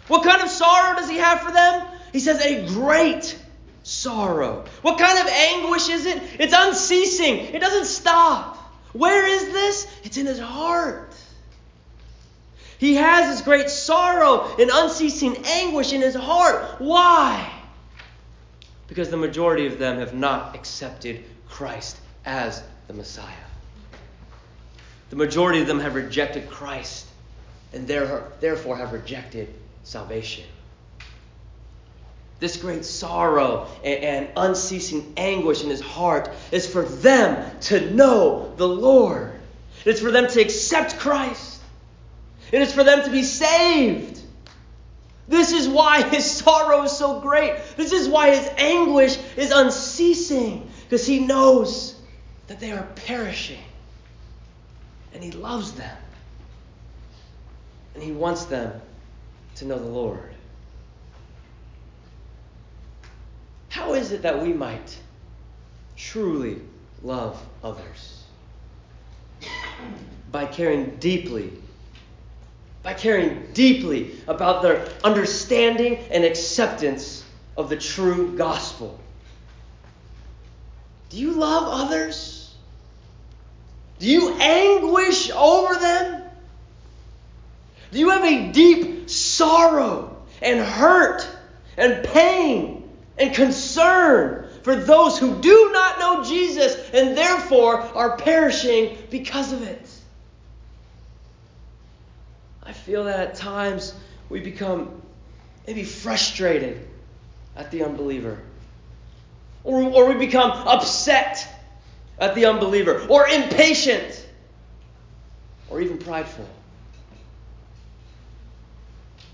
What 0.07 0.23
kind 0.23 0.41
of 0.41 0.49
sorrow 0.49 0.95
does 0.95 1.09
he 1.09 1.17
have 1.17 1.41
for 1.41 1.51
them? 1.51 1.87
He 2.11 2.19
says, 2.19 2.41
a 2.41 2.65
great 2.65 3.37
sorrow. 3.83 4.65
What 4.81 4.97
kind 4.97 5.19
of 5.19 5.27
anguish 5.27 5.89
is 5.89 6.05
it? 6.05 6.21
It's 6.39 6.53
unceasing, 6.55 7.37
it 7.53 7.59
doesn't 7.59 7.85
stop. 7.85 8.57
Where 8.93 9.27
is 9.27 9.51
this? 9.51 9.87
It's 10.03 10.17
in 10.17 10.25
his 10.25 10.39
heart. 10.39 11.08
He 12.79 12.95
has 12.95 13.35
this 13.35 13.45
great 13.45 13.69
sorrow 13.69 14.55
and 14.57 14.71
unceasing 14.73 15.45
anguish 15.45 15.93
in 15.93 16.01
his 16.01 16.15
heart. 16.15 16.79
Why? 16.79 17.51
Because 18.87 19.09
the 19.09 19.17
majority 19.17 19.67
of 19.67 19.77
them 19.77 19.99
have 19.99 20.13
not 20.13 20.55
accepted 20.55 21.23
Christ 21.47 21.97
as 22.25 22.63
the 22.87 22.93
Messiah. 22.93 23.33
The 25.09 25.17
majority 25.17 25.59
of 25.61 25.67
them 25.67 25.79
have 25.79 25.93
rejected 25.93 26.49
Christ 26.49 27.05
and 27.73 27.87
therefore 27.87 28.77
have 28.77 28.93
rejected 28.93 29.53
salvation. 29.83 30.45
This 32.39 32.55
great 32.55 32.85
sorrow 32.85 33.67
and, 33.83 34.29
unceasing 34.37 35.13
anguish 35.17 35.63
in 35.63 35.69
his 35.69 35.81
heart 35.81 36.29
is 36.53 36.65
for 36.65 36.83
them 36.83 37.59
to 37.61 37.93
know 37.93 38.53
the 38.55 38.67
Lord. 38.67 39.33
It's 39.83 39.99
for 39.99 40.11
them 40.11 40.27
to 40.27 40.39
accept 40.39 40.97
Christ. 40.97 41.48
It 42.51 42.61
is 42.61 42.73
for 42.73 42.83
them 42.83 43.03
to 43.03 43.11
be 43.11 43.23
saved. 43.23 44.19
This 45.27 45.51
is 45.51 45.67
why 45.67 46.01
his 46.01 46.29
sorrow 46.29 46.83
is 46.83 46.91
so 46.91 47.19
great. 47.19 47.55
This 47.77 47.91
is 47.91 48.09
why 48.09 48.35
his 48.35 48.49
anguish 48.57 49.17
is 49.37 49.51
unceasing. 49.51 50.69
Because 50.83 51.05
he 51.05 51.19
knows 51.19 51.95
that 52.47 52.59
they 52.59 52.71
are 52.71 52.87
perishing. 52.95 53.63
And 55.13 55.23
he 55.23 55.31
loves 55.31 55.73
them. 55.73 55.97
And 57.93 58.03
he 58.03 58.11
wants 58.11 58.45
them 58.45 58.81
to 59.55 59.65
know 59.65 59.77
the 59.77 59.85
Lord. 59.85 60.33
How 63.69 63.93
is 63.93 64.11
it 64.11 64.23
that 64.23 64.41
we 64.41 64.51
might 64.51 64.97
truly 65.95 66.59
love 67.03 67.39
others? 67.63 68.23
By 70.31 70.45
caring 70.45 70.95
deeply, 70.95 71.53
by 72.83 72.93
caring 72.93 73.47
deeply 73.53 74.11
about 74.27 74.61
their 74.61 74.87
understanding 75.03 75.97
and 76.11 76.23
acceptance 76.23 77.23
of 77.57 77.69
the 77.69 77.75
true 77.75 78.37
gospel. 78.37 78.99
Do 81.09 81.17
you 81.17 81.33
love 81.33 81.63
others? 81.67 82.53
Do 83.99 84.07
you 84.07 84.33
anguish 84.33 85.29
over 85.31 85.75
them? 85.75 86.23
Do 87.91 87.99
you 87.99 88.09
have 88.11 88.23
a 88.23 88.51
deep 88.51 89.09
sorrow 89.09 90.15
and 90.41 90.59
hurt 90.59 91.27
and 91.75 92.05
pain 92.05 92.89
and 93.17 93.33
concern 93.33 94.47
for 94.63 94.75
those 94.75 95.17
who 95.17 95.41
do 95.41 95.71
not 95.73 95.99
know 95.99 96.23
Jesus 96.23 96.75
and 96.93 97.17
therefore 97.17 97.81
are 97.81 98.15
perishing 98.17 98.97
because 99.09 99.51
of 99.51 99.63
it? 99.63 99.88
I 102.69 102.71
feel 102.71 103.05
that 103.05 103.19
at 103.19 103.33
times 103.33 103.95
we 104.29 104.41
become 104.41 105.01
maybe 105.65 105.83
frustrated 105.83 106.87
at 107.55 107.71
the 107.71 107.83
unbeliever. 107.83 108.37
Or, 109.63 109.81
or 109.81 110.05
we 110.07 110.13
become 110.13 110.51
upset 110.51 111.47
at 112.19 112.35
the 112.35 112.45
unbeliever, 112.45 113.07
or 113.09 113.27
impatient, 113.27 114.27
or 115.71 115.81
even 115.81 115.97
prideful. 115.97 116.47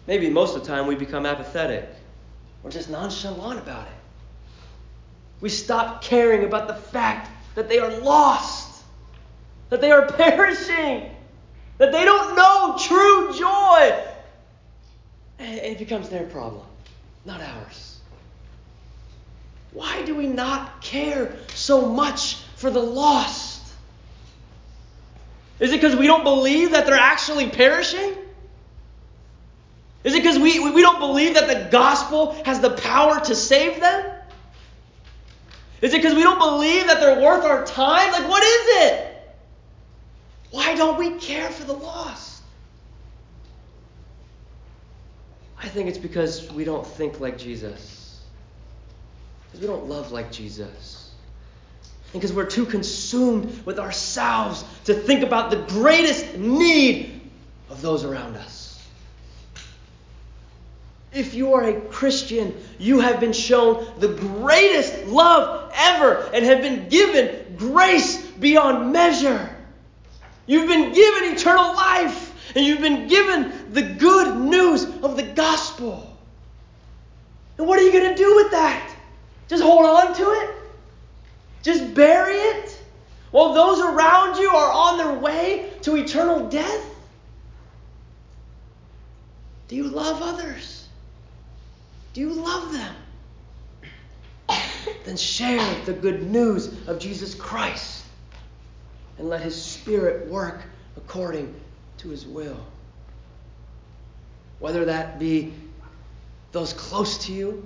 Maybe 0.07 0.29
most 0.29 0.55
of 0.55 0.61
the 0.61 0.67
time 0.67 0.87
we 0.87 0.95
become 0.95 1.25
apathetic 1.25 1.89
or 2.63 2.69
just 2.69 2.89
nonchalant 2.89 3.59
about 3.59 3.85
it. 3.85 3.93
We 5.41 5.49
stop 5.49 6.01
caring 6.01 6.45
about 6.45 6.69
the 6.69 6.75
fact 6.75 7.29
that 7.55 7.67
they 7.67 7.79
are 7.79 7.99
lost, 7.99 8.81
that 9.69 9.81
they 9.81 9.91
are 9.91 10.05
perishing, 10.13 11.14
that 11.77 11.91
they 11.91 12.05
don't 12.05 12.35
know 12.35 12.77
true 12.79 13.33
joy. 13.37 14.03
It 15.39 15.77
becomes 15.77 16.09
their 16.09 16.23
problem, 16.23 16.65
not 17.25 17.41
ours. 17.41 17.99
Why 19.73 20.03
do 20.03 20.15
we 20.15 20.27
not 20.27 20.81
care 20.81 21.35
so 21.53 21.85
much 21.85 22.35
for 22.55 22.71
the 22.71 22.81
lost? 22.81 23.61
Is 25.59 25.71
it 25.71 25.81
because 25.81 25.95
we 25.95 26.07
don't 26.07 26.23
believe 26.23 26.71
that 26.71 26.85
they're 26.85 26.95
actually 26.95 27.49
perishing? 27.49 28.13
Is 30.05 30.13
it 30.13 30.21
because 30.21 30.39
we, 30.39 30.59
we 30.59 30.81
don't 30.81 30.99
believe 30.99 31.33
that 31.33 31.47
the 31.47 31.69
gospel 31.71 32.33
has 32.45 32.59
the 32.59 32.71
power 32.71 33.19
to 33.21 33.35
save 33.35 33.81
them? 33.81 34.11
Is 35.81 35.93
it 35.93 35.97
because 35.97 36.15
we 36.15 36.23
don't 36.23 36.39
believe 36.39 36.87
that 36.87 36.99
they're 36.99 37.21
worth 37.21 37.43
our 37.43 37.65
time? 37.65 38.11
Like, 38.11 38.29
what 38.29 38.43
is 38.43 38.83
it? 38.83 39.14
Why 40.51 40.75
don't 40.75 40.97
we 40.97 41.17
care 41.19 41.49
for 41.49 41.63
the 41.65 41.73
lost? 41.73 42.41
I 45.57 45.67
think 45.67 45.89
it's 45.89 45.97
because 45.97 46.51
we 46.51 46.63
don't 46.63 46.85
think 46.85 47.19
like 47.19 47.37
Jesus. 47.37 48.21
Because 49.45 49.61
we 49.61 49.67
don't 49.67 49.87
love 49.87 50.11
like 50.11 50.31
Jesus. 50.31 51.11
And 52.13 52.21
because 52.21 52.33
we're 52.33 52.45
too 52.45 52.65
consumed 52.65 53.65
with 53.65 53.79
ourselves 53.79 54.63
to 54.85 54.93
think 54.93 55.23
about 55.23 55.49
the 55.49 55.57
greatest 55.57 56.37
need 56.37 57.21
of 57.69 57.81
those 57.81 58.03
around 58.03 58.35
us. 58.35 58.65
If 61.13 61.33
you 61.33 61.53
are 61.53 61.63
a 61.63 61.79
Christian, 61.79 62.53
you 62.77 62.99
have 62.99 63.21
been 63.21 63.31
shown 63.31 63.87
the 63.99 64.09
greatest 64.09 65.07
love 65.07 65.71
ever 65.73 66.29
and 66.33 66.43
have 66.45 66.61
been 66.61 66.89
given 66.89 67.55
grace 67.57 68.21
beyond 68.31 68.91
measure. 68.91 69.54
You've 70.47 70.67
been 70.67 70.93
given 70.93 71.33
eternal 71.33 71.73
life 71.73 72.33
and 72.55 72.65
you've 72.65 72.81
been 72.81 73.07
given 73.07 73.73
the 73.73 73.81
good 73.81 74.37
news 74.37 74.83
of 74.83 75.17
the 75.17 75.23
gospel. 75.23 76.15
And 77.57 77.67
what 77.67 77.79
are 77.79 77.83
you 77.83 77.91
going 77.91 78.09
to 78.09 78.15
do 78.15 78.35
with 78.35 78.51
that? 78.51 78.95
Just 79.47 79.63
hold 79.63 79.85
on 79.85 80.13
to 80.15 80.23
it? 80.23 80.55
Just 81.63 81.93
bury 81.93 82.35
it? 82.35 82.77
While 83.31 83.53
those 83.53 83.79
around 83.79 84.37
you 84.37 84.49
are 84.49 84.71
on 84.71 84.97
their 84.97 85.13
way 85.19 85.71
to 85.81 85.95
eternal 85.97 86.47
death? 86.47 86.85
Do 89.67 89.75
you 89.75 89.85
love 89.85 90.21
others? 90.21 90.87
Do 92.13 92.21
you 92.21 92.33
love 92.33 92.71
them? 92.71 92.95
then 95.05 95.17
share 95.17 95.83
the 95.85 95.93
good 95.93 96.23
news 96.31 96.87
of 96.87 96.99
Jesus 96.99 97.33
Christ 97.33 97.94
and 99.17 99.29
let 99.29 99.41
His 99.41 99.59
Spirit 99.59 100.27
work 100.29 100.61
according 100.97 101.53
to 101.97 102.09
His 102.09 102.25
will. 102.25 102.59
Whether 104.59 104.85
that 104.85 105.19
be 105.19 105.53
those 106.51 106.73
close 106.73 107.17
to 107.25 107.33
you, 107.33 107.65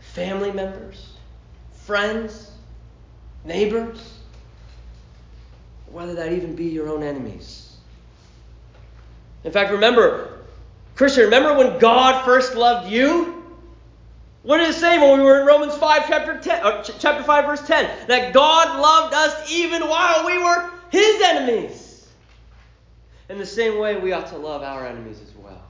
family 0.00 0.52
members, 0.52 1.14
friends, 1.72 2.50
neighbors, 3.44 4.18
whether 5.90 6.14
that 6.14 6.32
even 6.32 6.54
be 6.54 6.66
your 6.66 6.88
own 6.88 7.02
enemies. 7.02 7.76
In 9.44 9.52
fact, 9.52 9.70
remember, 9.70 10.40
Christian, 10.94 11.24
remember 11.24 11.54
when 11.56 11.78
God 11.78 12.24
first 12.24 12.54
loved 12.54 12.90
you? 12.90 13.37
What 14.42 14.58
did 14.58 14.70
it 14.70 14.74
say 14.74 14.98
when 14.98 15.18
we 15.18 15.24
were 15.24 15.40
in 15.40 15.46
Romans 15.46 15.74
5, 15.74 16.06
chapter 16.06 16.38
10, 16.38 16.64
uh, 16.64 16.82
chapter 16.82 17.22
5, 17.22 17.44
verse 17.44 17.66
10? 17.66 18.06
That 18.06 18.32
God 18.32 18.80
loved 18.80 19.14
us 19.14 19.50
even 19.50 19.88
while 19.88 20.24
we 20.24 20.38
were 20.38 20.70
his 20.90 21.20
enemies. 21.22 22.06
In 23.28 23.38
the 23.38 23.46
same 23.46 23.78
way, 23.78 23.98
we 23.98 24.12
ought 24.12 24.28
to 24.28 24.38
love 24.38 24.62
our 24.62 24.86
enemies 24.86 25.20
as 25.20 25.34
well. 25.34 25.62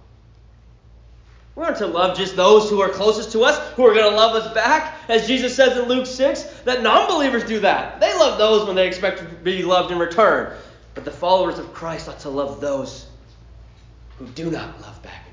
We 1.56 1.64
aren't 1.64 1.78
to 1.78 1.88
love 1.88 2.16
just 2.16 2.36
those 2.36 2.70
who 2.70 2.80
are 2.80 2.88
closest 2.88 3.32
to 3.32 3.42
us, 3.42 3.58
who 3.72 3.84
are 3.84 3.94
going 3.94 4.08
to 4.08 4.16
love 4.16 4.36
us 4.36 4.54
back. 4.54 4.94
As 5.08 5.26
Jesus 5.26 5.56
says 5.56 5.76
in 5.76 5.88
Luke 5.88 6.06
6, 6.06 6.42
that 6.64 6.82
non 6.82 7.08
believers 7.08 7.42
do 7.44 7.58
that. 7.60 8.00
They 8.00 8.14
love 8.14 8.38
those 8.38 8.66
when 8.66 8.76
they 8.76 8.86
expect 8.86 9.18
to 9.18 9.24
be 9.24 9.64
loved 9.64 9.90
in 9.90 9.98
return. 9.98 10.56
But 10.94 11.04
the 11.04 11.10
followers 11.10 11.58
of 11.58 11.72
Christ 11.72 12.08
ought 12.08 12.20
to 12.20 12.28
love 12.28 12.60
those 12.60 13.06
who 14.18 14.26
do 14.26 14.50
not 14.50 14.80
love 14.80 15.02
back. 15.02 15.27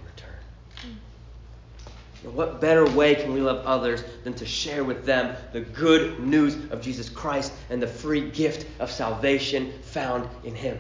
And 2.26 2.34
what 2.34 2.60
better 2.60 2.90
way 2.90 3.14
can 3.14 3.34
we 3.34 3.40
love 3.40 3.64
others 3.68 4.04
than 4.24 4.34
to 4.34 4.48
share 4.48 4.84
with 4.84 5.06
them 5.06 5.36
the 5.54 5.62
good 5.62 6.20
news 6.20 6.56
of 6.72 6.82
Jesus 6.82 7.08
Christ 7.08 7.54
and 7.70 7.80
the 7.80 7.88
free 7.88 8.32
gift 8.32 8.66
of 8.80 8.90
salvation 8.90 9.72
found 9.84 10.28
in 10.44 10.56
Him? 10.56 10.80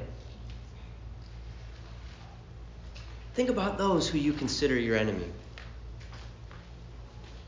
Think 3.35 3.49
about 3.49 3.77
those 3.77 4.09
who 4.09 4.17
you 4.17 4.33
consider 4.33 4.75
your 4.75 4.97
enemy. 4.97 5.27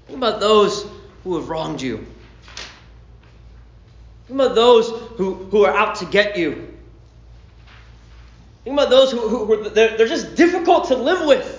Think 0.06 0.20
about 0.20 0.39
those 0.39 0.86
who 1.24 1.36
have 1.38 1.50
wronged 1.50 1.82
you. 1.82 2.06
Think 4.27 4.39
about 4.42 4.54
those 4.54 4.89
who, 5.18 5.34
who 5.34 5.66
are 5.66 5.75
out 5.75 5.96
to 5.96 6.06
get 6.06 6.38
you. 6.38 6.72
Think 8.63 8.75
about 8.75 8.92
those 8.92 9.12
who, 9.12 9.27
who, 9.27 9.46
who 9.46 9.70
they're, 9.70 9.98
they're 9.98 10.08
just 10.08 10.36
difficult 10.36 10.89
to 10.89 10.96
live 10.96 11.25
with. 11.25 11.57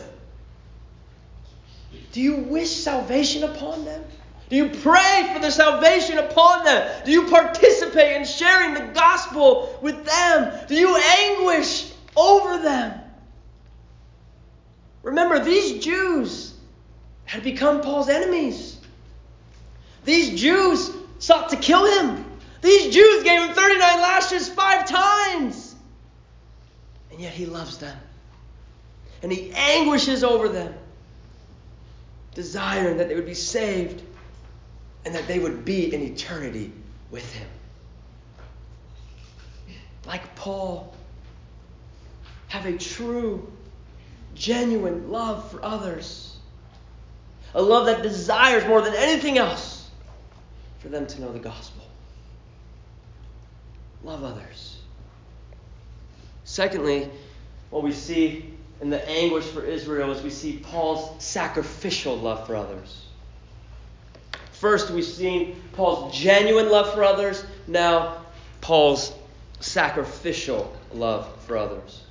Do 2.19 2.25
you 2.25 2.35
wish 2.35 2.75
salvation 2.75 3.45
upon 3.45 3.85
them? 3.85 4.05
Do 4.51 4.57
you 4.57 4.71
pray 4.71 5.31
for 5.33 5.39
the 5.39 5.53
salvation 5.53 6.19
upon 6.19 6.65
them? 6.65 7.05
Do 7.05 7.13
you 7.13 7.29
participate 7.29 8.17
in 8.17 8.25
sharing 8.25 8.75
the 8.75 8.93
gospel 8.93 9.79
with 9.83 10.05
them? 10.05 10.67
Do 10.67 10.75
you 10.75 10.97
anguish 10.97 11.93
over 12.17 12.61
them? 12.61 12.99
Remember, 15.05 15.39
these 15.39 15.85
Jews 15.85 16.55
had 17.25 17.45
become 17.45 17.83
Paul's 17.83 18.09
enemies. 18.09 18.81
These 20.05 20.41
Jews 20.41 20.91
sought 21.21 21.51
to 21.51 21.57
kill 21.57 21.87
him. 22.01 22.25
These 22.63 22.93
Jews 22.93 23.23
gave 23.23 23.49
him 23.49 23.55
39 23.55 24.01
lashes 24.01 24.49
five 24.49 24.89
times. 24.89 25.77
And 27.13 27.21
yet 27.21 27.33
he 27.33 27.47
loves 27.47 27.79
them. 27.79 27.97
And 29.23 29.31
he 29.31 29.53
anguishes 29.53 30.25
over 30.25 30.49
them, 30.49 30.75
desiring 32.39 32.99
that 32.99 33.09
they 33.09 33.17
would 33.17 33.27
be 33.27 33.35
saved 33.35 34.01
and 35.05 35.13
that 35.13 35.27
they 35.27 35.41
would 35.41 35.65
be 35.65 35.93
in 35.93 36.01
eternity 36.01 36.71
with 37.11 37.29
him. 37.33 37.49
Like 40.07 40.37
Paul, 40.37 40.95
have 42.47 42.65
a 42.65 42.79
true 42.79 43.51
genuine 44.37 45.11
love 45.11 45.51
for 45.51 45.65
others. 45.65 46.37
A 47.55 47.61
love 47.61 47.87
that 47.87 48.05
desires 48.05 48.65
more 48.69 48.83
than 48.83 48.95
anything 48.95 49.37
else 49.37 49.91
for 50.79 50.91
them 50.91 51.09
to 51.09 51.21
know 51.21 51.33
the 51.33 51.41
gospel. 51.41 51.85
Love 54.05 54.23
others. 54.23 54.77
Secondly, 56.45 57.11
what 57.71 57.83
we 57.83 57.91
see 57.91 58.58
in 58.81 58.91
the 58.91 59.09
anguish 59.09 59.45
for 59.45 59.65
Israel 59.65 60.11
as 60.11 60.23
we 60.23 60.31
see 60.31 60.59
Paul's 60.59 61.23
sacrificial 61.23 62.17
love 62.17 62.47
for 62.47 62.55
others. 62.55 63.05
First, 64.53 64.91
we've 64.91 65.05
seen 65.05 65.61
Paul's 65.73 66.17
genuine 66.17 66.71
love 66.71 66.93
for 66.95 67.05
others. 67.05 67.45
Now, 67.67 68.25
Paul's 68.61 69.13
sacrificial 69.61 70.77
love 70.93 71.29
for 71.45 71.57
others. 71.57 72.03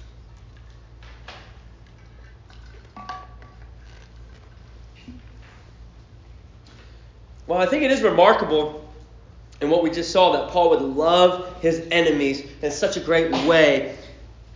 Well, 7.47 7.59
I 7.59 7.65
think 7.65 7.83
it 7.83 7.91
is 7.91 8.01
remarkable 8.01 8.85
in 9.61 9.69
what 9.69 9.81
we 9.81 9.89
just 9.89 10.11
saw 10.11 10.33
that 10.33 10.49
Paul 10.49 10.69
would 10.71 10.81
love 10.81 11.61
his 11.61 11.87
enemies 11.91 12.45
in 12.61 12.71
such 12.71 12.97
a 12.97 12.99
great 12.99 13.31
way. 13.47 13.97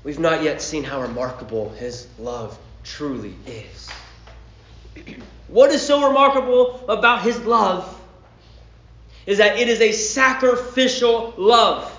We've 0.03 0.19
not 0.19 0.43
yet 0.43 0.61
seen 0.61 0.83
how 0.83 1.01
remarkable 1.01 1.69
his 1.69 2.07
love 2.17 2.57
truly 2.83 3.35
is. 3.45 3.89
What 5.47 5.71
is 5.71 5.85
so 5.85 6.07
remarkable 6.07 6.85
about 6.87 7.23
his 7.23 7.37
love 7.41 8.01
is 9.25 9.39
that 9.39 9.59
it 9.59 9.67
is 9.67 9.81
a 9.81 9.91
sacrificial 9.91 11.33
love. 11.35 11.91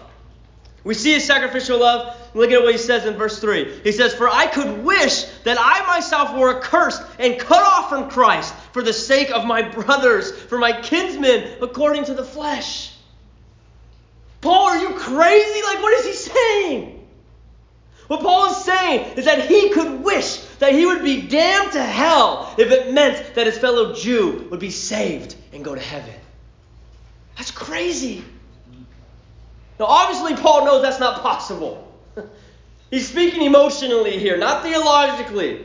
We 0.84 0.94
see 0.94 1.12
his 1.12 1.26
sacrificial 1.26 1.78
love. 1.78 2.16
Look 2.34 2.50
at 2.50 2.62
what 2.62 2.72
he 2.72 2.78
says 2.78 3.04
in 3.04 3.14
verse 3.14 3.38
3. 3.38 3.80
He 3.84 3.92
says, 3.92 4.14
For 4.14 4.26
I 4.26 4.46
could 4.46 4.82
wish 4.82 5.24
that 5.44 5.58
I 5.60 5.86
myself 5.86 6.34
were 6.34 6.58
accursed 6.58 7.02
and 7.18 7.38
cut 7.38 7.62
off 7.62 7.90
from 7.90 8.08
Christ 8.08 8.54
for 8.72 8.82
the 8.82 8.94
sake 8.94 9.30
of 9.30 9.44
my 9.44 9.60
brothers, 9.60 10.32
for 10.32 10.56
my 10.56 10.72
kinsmen, 10.80 11.58
according 11.60 12.04
to 12.06 12.14
the 12.14 12.24
flesh. 12.24 12.94
Paul, 14.40 14.68
are 14.68 14.78
you 14.78 14.94
crazy? 14.98 15.62
Like, 15.62 15.82
what 15.82 15.92
is 15.92 16.06
he 16.06 16.12
saying? 16.14 17.01
What 18.12 18.20
Paul 18.20 18.50
is 18.50 18.62
saying 18.62 19.16
is 19.16 19.24
that 19.24 19.48
he 19.48 19.70
could 19.70 20.04
wish 20.04 20.36
that 20.58 20.74
he 20.74 20.84
would 20.84 21.02
be 21.02 21.22
damned 21.22 21.72
to 21.72 21.82
hell 21.82 22.54
if 22.58 22.70
it 22.70 22.92
meant 22.92 23.34
that 23.36 23.46
his 23.46 23.56
fellow 23.56 23.94
Jew 23.94 24.48
would 24.50 24.60
be 24.60 24.68
saved 24.68 25.34
and 25.54 25.64
go 25.64 25.74
to 25.74 25.80
heaven. 25.80 26.12
That's 27.38 27.50
crazy. 27.50 28.22
Now, 29.80 29.86
obviously, 29.86 30.36
Paul 30.36 30.66
knows 30.66 30.82
that's 30.82 31.00
not 31.00 31.22
possible. 31.22 31.90
He's 32.90 33.08
speaking 33.08 33.44
emotionally 33.44 34.18
here, 34.18 34.36
not 34.36 34.62
theologically. 34.62 35.64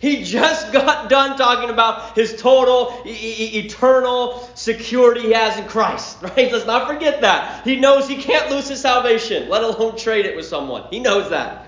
He 0.00 0.24
just 0.24 0.72
got 0.72 1.10
done 1.10 1.36
talking 1.36 1.68
about 1.68 2.16
his 2.16 2.34
total, 2.34 3.02
e- 3.04 3.10
e- 3.10 3.58
eternal 3.58 4.48
security 4.54 5.20
he 5.20 5.32
has 5.32 5.58
in 5.58 5.66
Christ, 5.66 6.16
right? 6.22 6.50
Let's 6.50 6.64
not 6.64 6.88
forget 6.88 7.20
that. 7.20 7.64
He 7.64 7.76
knows 7.76 8.08
he 8.08 8.16
can't 8.16 8.50
lose 8.50 8.66
his 8.66 8.80
salvation, 8.80 9.50
let 9.50 9.62
alone 9.62 9.98
trade 9.98 10.24
it 10.24 10.34
with 10.34 10.46
someone. 10.46 10.84
He 10.90 11.00
knows 11.00 11.28
that. 11.28 11.66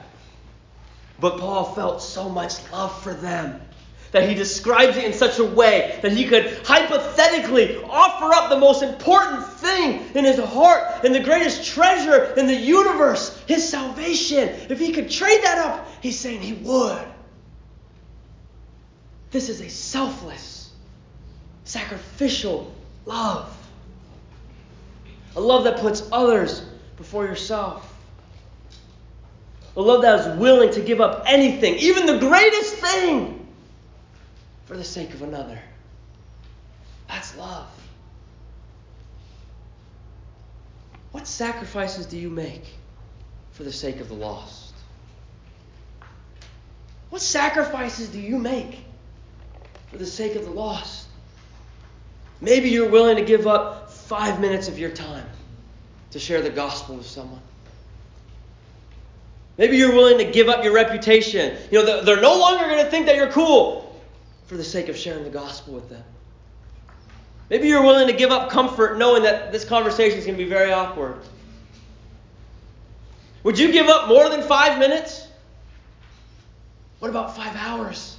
But 1.20 1.38
Paul 1.38 1.74
felt 1.74 2.02
so 2.02 2.30
much 2.30 2.54
love 2.72 3.02
for 3.02 3.12
them 3.12 3.60
that 4.12 4.26
he 4.26 4.34
describes 4.34 4.96
it 4.96 5.04
in 5.04 5.12
such 5.12 5.38
a 5.38 5.44
way 5.44 5.98
that 6.02 6.12
he 6.12 6.24
could 6.24 6.58
hypothetically 6.64 7.82
offer 7.84 8.32
up 8.32 8.48
the 8.48 8.58
most 8.58 8.82
important 8.82 9.46
thing 9.46 10.02
in 10.14 10.24
his 10.24 10.38
heart 10.38 11.04
and 11.04 11.14
the 11.14 11.20
greatest 11.20 11.66
treasure 11.66 12.32
in 12.38 12.46
the 12.46 12.54
universe, 12.54 13.42
his 13.46 13.68
salvation. 13.68 14.48
If 14.70 14.78
he 14.78 14.92
could 14.92 15.10
trade 15.10 15.42
that 15.42 15.58
up, 15.58 15.86
he's 16.00 16.18
saying 16.18 16.40
he 16.40 16.54
would. 16.54 17.11
This 19.32 19.48
is 19.48 19.62
a 19.62 19.68
selfless, 19.70 20.70
sacrificial 21.64 22.72
love. 23.06 23.56
A 25.34 25.40
love 25.40 25.64
that 25.64 25.78
puts 25.78 26.06
others 26.12 26.62
before 26.98 27.24
yourself. 27.24 27.88
A 29.74 29.80
love 29.80 30.02
that 30.02 30.20
is 30.20 30.38
willing 30.38 30.70
to 30.72 30.82
give 30.82 31.00
up 31.00 31.24
anything, 31.26 31.76
even 31.76 32.04
the 32.04 32.18
greatest 32.18 32.74
thing, 32.74 33.48
for 34.66 34.76
the 34.76 34.84
sake 34.84 35.14
of 35.14 35.22
another. 35.22 35.58
That's 37.08 37.34
love. 37.38 37.68
What 41.12 41.26
sacrifices 41.26 42.04
do 42.04 42.18
you 42.18 42.28
make 42.28 42.64
for 43.52 43.64
the 43.64 43.72
sake 43.72 44.00
of 44.00 44.08
the 44.08 44.14
lost? 44.14 44.74
What 47.08 47.22
sacrifices 47.22 48.08
do 48.08 48.20
you 48.20 48.38
make 48.38 48.78
for 49.92 49.98
the 49.98 50.06
sake 50.06 50.34
of 50.34 50.44
the 50.44 50.50
lost? 50.50 51.06
Maybe 52.40 52.70
you're 52.70 52.88
willing 52.88 53.16
to 53.16 53.24
give 53.24 53.46
up 53.46 53.92
five 53.92 54.40
minutes 54.40 54.66
of 54.66 54.78
your 54.78 54.90
time 54.90 55.26
to 56.10 56.18
share 56.18 56.42
the 56.42 56.50
gospel 56.50 56.96
with 56.96 57.06
someone. 57.06 57.40
Maybe 59.58 59.76
you're 59.76 59.92
willing 59.92 60.18
to 60.18 60.24
give 60.24 60.48
up 60.48 60.64
your 60.64 60.72
reputation. 60.72 61.56
You 61.70 61.84
know, 61.84 62.02
they're 62.02 62.20
no 62.20 62.38
longer 62.38 62.64
going 62.64 62.82
to 62.82 62.90
think 62.90 63.06
that 63.06 63.16
you're 63.16 63.30
cool 63.30 64.02
for 64.46 64.56
the 64.56 64.64
sake 64.64 64.88
of 64.88 64.96
sharing 64.96 65.24
the 65.24 65.30
gospel 65.30 65.74
with 65.74 65.88
them. 65.88 66.02
Maybe 67.50 67.68
you're 67.68 67.82
willing 67.82 68.06
to 68.06 68.14
give 68.14 68.30
up 68.30 68.50
comfort 68.50 68.96
knowing 68.96 69.24
that 69.24 69.52
this 69.52 69.64
conversation 69.64 70.18
is 70.18 70.24
going 70.24 70.38
to 70.38 70.42
be 70.42 70.48
very 70.48 70.72
awkward. 70.72 71.18
Would 73.44 73.58
you 73.58 73.70
give 73.70 73.88
up 73.88 74.08
more 74.08 74.30
than 74.30 74.42
five 74.42 74.78
minutes? 74.78 75.26
What 76.98 77.10
about 77.10 77.36
five 77.36 77.54
hours? 77.56 78.18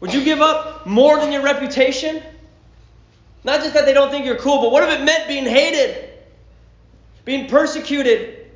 Would 0.00 0.14
you 0.14 0.22
give 0.22 0.40
up 0.40 0.86
more 0.86 1.18
than 1.18 1.32
your 1.32 1.42
reputation? 1.42 2.22
Not 3.44 3.60
just 3.60 3.74
that 3.74 3.84
they 3.84 3.94
don't 3.94 4.10
think 4.10 4.26
you're 4.26 4.36
cool, 4.36 4.60
but 4.60 4.70
what 4.70 4.82
if 4.82 5.00
it 5.00 5.04
meant 5.04 5.26
being 5.26 5.44
hated, 5.44 6.10
being 7.24 7.48
persecuted, 7.48 8.46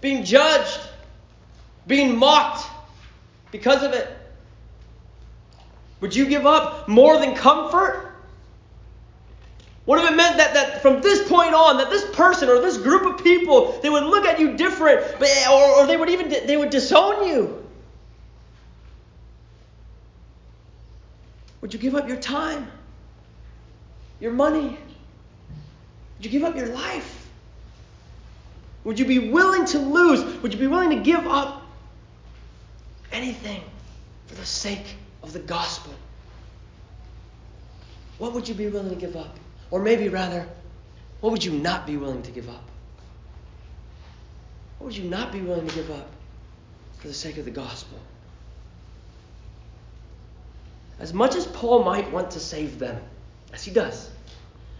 being 0.00 0.24
judged, 0.24 0.80
being 1.86 2.16
mocked 2.16 2.66
because 3.50 3.82
of 3.82 3.92
it? 3.92 4.08
Would 6.00 6.14
you 6.14 6.26
give 6.26 6.46
up 6.46 6.88
more 6.88 7.18
than 7.18 7.34
comfort? 7.34 8.12
What 9.86 10.04
if 10.04 10.10
it 10.10 10.16
meant 10.16 10.36
that, 10.36 10.52
that 10.54 10.82
from 10.82 11.00
this 11.00 11.28
point 11.28 11.54
on, 11.54 11.78
that 11.78 11.90
this 11.90 12.04
person 12.14 12.48
or 12.48 12.60
this 12.60 12.76
group 12.76 13.06
of 13.06 13.22
people, 13.22 13.78
they 13.82 13.88
would 13.88 14.04
look 14.04 14.24
at 14.24 14.38
you 14.38 14.56
different, 14.56 15.00
or, 15.48 15.64
or 15.76 15.86
they 15.86 15.96
would 15.96 16.10
even 16.10 16.28
they 16.28 16.56
would 16.56 16.70
disown 16.70 17.26
you? 17.26 17.65
Would 21.66 21.74
you 21.74 21.80
give 21.80 21.96
up 21.96 22.06
your 22.06 22.18
time? 22.18 22.70
Your 24.20 24.30
money? 24.30 24.78
Would 26.16 26.24
you 26.24 26.30
give 26.30 26.44
up 26.44 26.54
your 26.54 26.68
life? 26.68 27.28
Would 28.84 29.00
you 29.00 29.04
be 29.04 29.30
willing 29.30 29.64
to 29.64 29.80
lose? 29.80 30.22
Would 30.42 30.54
you 30.54 30.60
be 30.60 30.68
willing 30.68 30.90
to 30.90 31.02
give 31.02 31.26
up 31.26 31.66
anything 33.10 33.64
for 34.28 34.36
the 34.36 34.46
sake 34.46 34.94
of 35.24 35.32
the 35.32 35.40
gospel? 35.40 35.92
What 38.18 38.32
would 38.32 38.48
you 38.48 38.54
be 38.54 38.68
willing 38.68 38.90
to 38.90 38.94
give 38.94 39.16
up? 39.16 39.36
Or 39.72 39.82
maybe 39.82 40.08
rather, 40.08 40.46
what 41.20 41.32
would 41.32 41.44
you 41.44 41.50
not 41.50 41.84
be 41.84 41.96
willing 41.96 42.22
to 42.22 42.30
give 42.30 42.48
up? 42.48 42.62
What 44.78 44.86
would 44.86 44.96
you 44.96 45.10
not 45.10 45.32
be 45.32 45.40
willing 45.40 45.66
to 45.66 45.74
give 45.74 45.90
up 45.90 46.06
for 47.00 47.08
the 47.08 47.14
sake 47.14 47.38
of 47.38 47.44
the 47.44 47.50
gospel? 47.50 47.98
As 50.98 51.12
much 51.12 51.34
as 51.34 51.46
Paul 51.46 51.84
might 51.84 52.10
want 52.10 52.32
to 52.32 52.40
save 52.40 52.78
them, 52.78 53.00
as 53.52 53.64
he 53.64 53.70
does, 53.70 54.10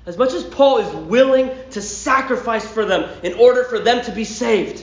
as 0.07 0.17
much 0.17 0.33
as 0.33 0.45
Paul 0.45 0.79
is 0.79 0.95
willing 1.09 1.51
to 1.71 1.83
sacrifice 1.83 2.67
for 2.67 2.85
them 2.85 3.11
in 3.23 3.35
order 3.35 3.65
for 3.65 3.79
them 3.79 4.05
to 4.05 4.13
be 4.13 4.25
saved, 4.25 4.83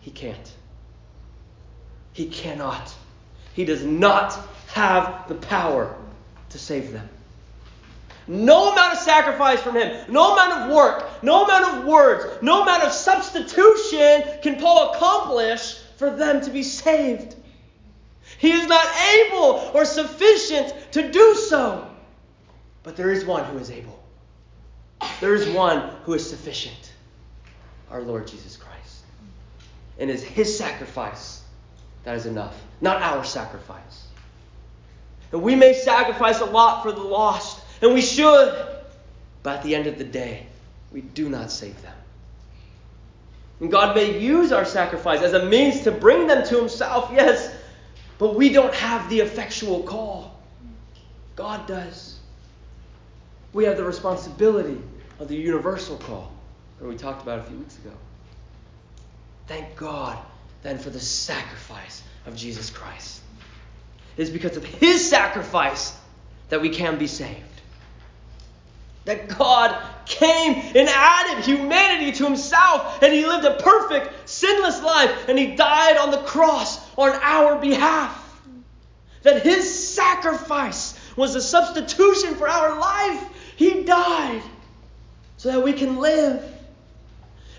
he 0.00 0.10
can't. 0.10 0.52
He 2.12 2.26
cannot. 2.26 2.92
He 3.54 3.64
does 3.64 3.84
not 3.84 4.38
have 4.68 5.28
the 5.28 5.34
power 5.34 5.94
to 6.50 6.58
save 6.58 6.92
them. 6.92 7.08
No 8.26 8.72
amount 8.72 8.94
of 8.94 8.98
sacrifice 8.98 9.60
from 9.60 9.76
him, 9.76 10.04
no 10.10 10.34
amount 10.34 10.52
of 10.52 10.74
work, 10.74 11.22
no 11.22 11.44
amount 11.44 11.74
of 11.74 11.84
words, 11.86 12.42
no 12.42 12.62
amount 12.62 12.82
of 12.82 12.92
substitution 12.92 14.24
can 14.42 14.60
Paul 14.60 14.92
accomplish 14.92 15.78
for 15.96 16.10
them 16.10 16.42
to 16.42 16.50
be 16.50 16.62
saved. 16.62 17.34
He 18.38 18.52
is 18.52 18.66
not 18.66 18.86
able 18.86 19.70
or 19.74 19.84
sufficient 19.84 20.92
to 20.92 21.10
do 21.10 21.34
so. 21.34 21.88
But 22.82 22.96
there 22.96 23.10
is 23.10 23.24
one 23.24 23.44
who 23.44 23.58
is 23.58 23.70
able. 23.70 24.02
There 25.20 25.34
is 25.34 25.48
one 25.48 25.90
who 26.04 26.14
is 26.14 26.28
sufficient 26.28 26.92
our 27.90 28.02
Lord 28.02 28.26
Jesus 28.26 28.56
Christ. 28.56 29.02
And 29.98 30.10
it's 30.10 30.22
his 30.22 30.56
sacrifice 30.56 31.42
that 32.04 32.16
is 32.16 32.26
enough, 32.26 32.54
not 32.80 33.02
our 33.02 33.24
sacrifice. 33.24 34.06
And 35.32 35.42
we 35.42 35.54
may 35.54 35.74
sacrifice 35.74 36.40
a 36.40 36.44
lot 36.44 36.82
for 36.82 36.92
the 36.92 37.02
lost, 37.02 37.62
and 37.82 37.92
we 37.92 38.00
should, 38.00 38.66
but 39.42 39.56
at 39.56 39.62
the 39.62 39.74
end 39.74 39.86
of 39.86 39.98
the 39.98 40.04
day, 40.04 40.46
we 40.92 41.00
do 41.00 41.28
not 41.28 41.50
save 41.50 41.80
them. 41.82 41.94
And 43.60 43.70
God 43.70 43.96
may 43.96 44.18
use 44.18 44.52
our 44.52 44.64
sacrifice 44.64 45.20
as 45.20 45.34
a 45.34 45.44
means 45.46 45.82
to 45.82 45.90
bring 45.90 46.26
them 46.26 46.46
to 46.46 46.56
Himself, 46.56 47.10
yes, 47.12 47.54
but 48.18 48.34
we 48.34 48.50
don't 48.50 48.74
have 48.74 49.08
the 49.08 49.20
effectual 49.20 49.82
call. 49.82 50.38
God 51.36 51.66
does. 51.66 52.18
We 53.52 53.64
have 53.64 53.76
the 53.76 53.84
responsibility 53.84 54.80
of 55.20 55.28
the 55.28 55.36
universal 55.36 55.96
call 55.96 56.32
that 56.80 56.86
we 56.86 56.96
talked 56.96 57.22
about 57.22 57.40
a 57.40 57.42
few 57.44 57.58
weeks 57.58 57.76
ago. 57.78 57.92
Thank 59.46 59.76
God 59.76 60.18
then 60.62 60.78
for 60.78 60.90
the 60.90 61.00
sacrifice 61.00 62.02
of 62.26 62.36
Jesus 62.36 62.70
Christ. 62.70 63.20
It 64.16 64.22
is 64.22 64.30
because 64.30 64.56
of 64.56 64.64
his 64.64 65.08
sacrifice 65.08 65.96
that 66.48 66.60
we 66.60 66.70
can 66.70 66.98
be 66.98 67.06
saved. 67.06 67.42
That 69.04 69.38
God 69.38 69.80
came 70.04 70.54
and 70.54 70.88
added 70.88 71.44
humanity 71.44 72.12
to 72.12 72.24
himself, 72.24 73.02
and 73.02 73.12
he 73.12 73.24
lived 73.24 73.44
a 73.44 73.56
perfect, 73.62 74.28
sinless 74.28 74.82
life, 74.82 75.28
and 75.28 75.38
he 75.38 75.54
died 75.54 75.96
on 75.96 76.10
the 76.10 76.18
cross 76.18 76.87
on 76.98 77.18
our 77.22 77.58
behalf. 77.58 78.24
That 79.22 79.42
his 79.42 79.94
sacrifice 79.94 80.98
was 81.16 81.34
a 81.34 81.40
substitution 81.40 82.34
for 82.34 82.48
our 82.48 82.78
life. 82.78 83.24
He 83.56 83.84
died 83.84 84.42
so 85.36 85.52
that 85.52 85.64
we 85.64 85.72
can 85.72 85.98
live. 85.98 86.44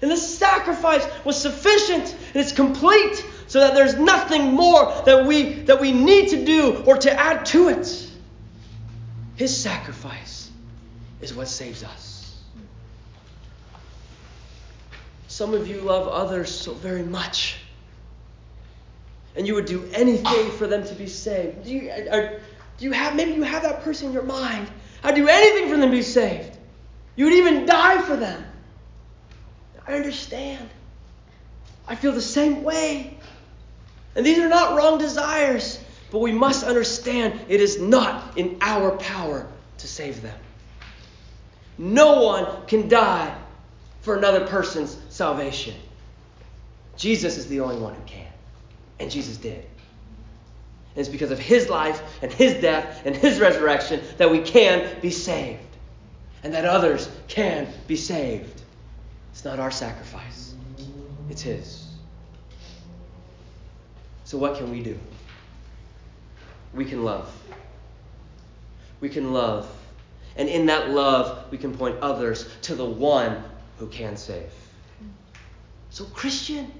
And 0.02 0.10
this 0.10 0.38
sacrifice 0.38 1.06
was 1.25 1.41
sufficient 1.41 2.13
and 2.28 2.36
it's 2.36 2.52
complete 2.52 3.25
so 3.47 3.60
that 3.62 3.73
there's 3.73 3.95
nothing 3.95 4.54
more 4.54 4.86
that 5.06 5.25
we 5.25 5.54
that 5.63 5.82
we 5.82 5.91
need 5.91 6.30
to 6.30 6.45
do 6.45 6.84
or 6.86 6.97
to 6.97 7.12
add 7.12 7.45
to 7.47 7.69
it. 7.69 8.08
His 9.36 9.56
sacrifice 9.56 10.49
is 11.21 11.34
what 11.34 11.47
saves 11.47 11.84
us. 11.84 12.38
Some 15.28 15.54
of 15.54 15.67
you 15.67 15.82
love 15.82 16.08
others 16.08 16.54
so 16.54 16.73
very 16.73 17.04
much. 17.04 17.58
And 19.39 19.47
you 19.47 19.56
would 19.56 19.67
do 19.67 19.89
anything 19.93 20.52
for 20.52 20.67
them 20.67 20.84
to 20.84 20.93
be 20.93 21.08
saved. 21.08 21.63
Do 21.63 21.71
you, 21.71 21.89
are, 22.12 22.41
do 22.78 22.86
you 22.86 22.91
have 22.91 23.15
maybe 23.15 23.32
you 23.32 23.43
have 23.43 23.63
that 23.63 23.84
person 23.84 24.08
in 24.08 24.13
your 24.13 24.23
mind? 24.23 24.69
I'd 25.02 25.15
do 25.15 25.30
anything 25.30 25.69
for 25.69 25.78
them 25.78 25.89
to 25.89 25.95
be 25.95 26.02
saved. 26.02 26.58
You 27.15 27.23
would 27.23 27.34
even 27.34 27.65
die 27.65 28.02
for 28.02 28.17
them. 28.17 28.43
I 29.88 29.93
understand. 29.93 30.69
I 31.88 31.95
feel 31.95 32.12
the 32.12 32.21
same 32.21 32.65
way. 32.65 33.17
And 34.13 34.25
these 34.25 34.39
are 34.39 34.49
not 34.49 34.75
wrong 34.75 34.97
desires, 34.97 35.80
but 36.12 36.19
we 36.19 36.34
must 36.34 36.65
understand 36.65 37.39
it 37.47 37.62
is 37.62 37.80
not 37.80 38.38
in 38.38 38.58
our 38.60 38.97
power 38.97 39.47
to 39.78 39.88
save 39.88 40.21
them. 40.21 40.38
No 41.78 42.23
one 42.23 42.65
can 42.67 42.89
die 42.89 43.34
for 44.02 44.17
another 44.17 44.45
person's 44.47 44.97
salvation. 45.08 45.75
Jesus 46.97 47.38
is 47.38 47.47
the 47.47 47.62
only 47.62 47.78
one 47.78 47.95
who 47.95 48.04
can. 48.06 48.29
And 49.00 49.10
Jesus 49.10 49.38
did. 49.38 49.66
And 50.96 50.98
it's 50.98 51.10
because 51.10 51.32
of 51.32 51.40
his 51.40 51.70
life 51.70 52.02
and 52.22 52.32
his 52.32 52.62
death 52.62 53.06
and 53.06 53.16
his 53.16 53.40
resurrection 53.40 54.02
that 54.18 54.30
we 54.30 54.40
can 54.40 55.00
be 55.02 55.12
saved. 55.12 55.62
And 56.44 56.54
that 56.54 56.66
others 56.66 57.10
can 57.28 57.68
be 57.88 57.96
saved. 57.96 58.62
It's 59.32 59.46
not 59.46 59.60
our 59.60 59.72
sacrifice, 59.72 60.54
it's 61.30 61.42
his. 61.42 61.86
So, 64.26 64.38
what 64.38 64.58
can 64.58 64.70
we 64.70 64.82
do? 64.82 64.98
We 66.74 66.86
can 66.86 67.04
love. 67.04 67.34
We 69.00 69.10
can 69.10 69.34
love. 69.34 69.68
And 70.36 70.48
in 70.48 70.68
that 70.68 70.92
love, 70.92 71.52
we 71.52 71.58
can 71.58 71.76
point 71.76 71.98
others 72.02 72.48
to 72.64 72.76
the 72.76 72.86
one 72.86 73.44
who 73.80 73.88
can 73.88 74.18
save. 74.18 74.52
So, 75.90 76.06
Christian, 76.06 76.72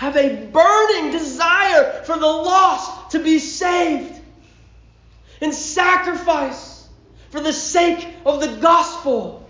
have 0.00 0.16
a 0.16 0.46
burning 0.46 1.10
desire 1.12 2.02
for 2.04 2.16
the 2.16 2.26
lost 2.26 3.10
to 3.10 3.18
be 3.18 3.38
saved 3.38 4.18
and 5.42 5.52
sacrifice 5.52 6.88
for 7.28 7.40
the 7.40 7.52
sake 7.52 8.08
of 8.24 8.40
the 8.40 8.48
gospel. 8.62 9.46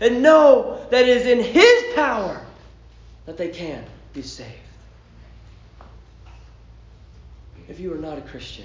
And 0.00 0.22
know 0.22 0.86
that 0.88 1.06
it 1.06 1.18
is 1.18 1.26
in 1.26 1.40
His 1.40 1.94
power 1.94 2.40
that 3.26 3.36
they 3.36 3.48
can 3.48 3.84
be 4.14 4.22
saved. 4.22 4.48
If 7.68 7.78
you 7.78 7.92
are 7.92 7.98
not 7.98 8.16
a 8.16 8.22
Christian, 8.22 8.64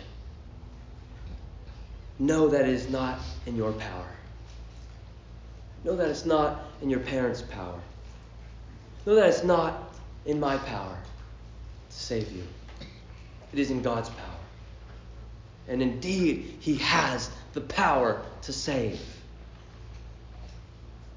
know 2.17 2.47
that 2.47 2.61
it 2.61 2.69
is 2.69 2.89
not 2.89 3.19
in 3.45 3.57
your 3.57 3.73
power. 3.73 4.07
Know 5.83 5.97
that 5.97 6.07
it's 6.07 6.25
not 6.25 6.61
in 6.81 6.89
your 6.89 7.01
parents' 7.01 7.41
power. 7.41 7.81
Know 9.05 9.15
that 9.15 9.27
it's 9.27 9.43
not 9.43 9.82
in 10.25 10.39
my 10.39 10.57
power 10.57 10.97
to 11.89 11.95
save 11.95 12.31
you. 12.31 12.43
It 13.51 13.59
is 13.59 13.71
in 13.71 13.81
God's 13.81 14.09
power. 14.09 14.27
And 15.67 15.81
indeed, 15.81 16.57
he 16.59 16.75
has 16.77 17.29
the 17.53 17.61
power 17.61 18.21
to 18.43 18.53
save. 18.53 18.99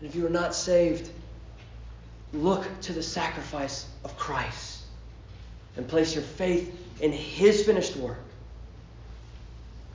And 0.01 0.09
if 0.09 0.15
you 0.15 0.27
are 0.27 0.31
not 0.31 0.55
saved, 0.55 1.11
look 2.33 2.67
to 2.83 2.93
the 2.93 3.03
sacrifice 3.03 3.87
of 4.05 4.17
Christ 4.17 4.83
and 5.77 5.89
place 5.89 6.15
your 6.15 6.25
faith 6.25 6.75
in 7.01 7.13
his 7.13 7.65
finished 7.65 7.97
work. 7.97 8.19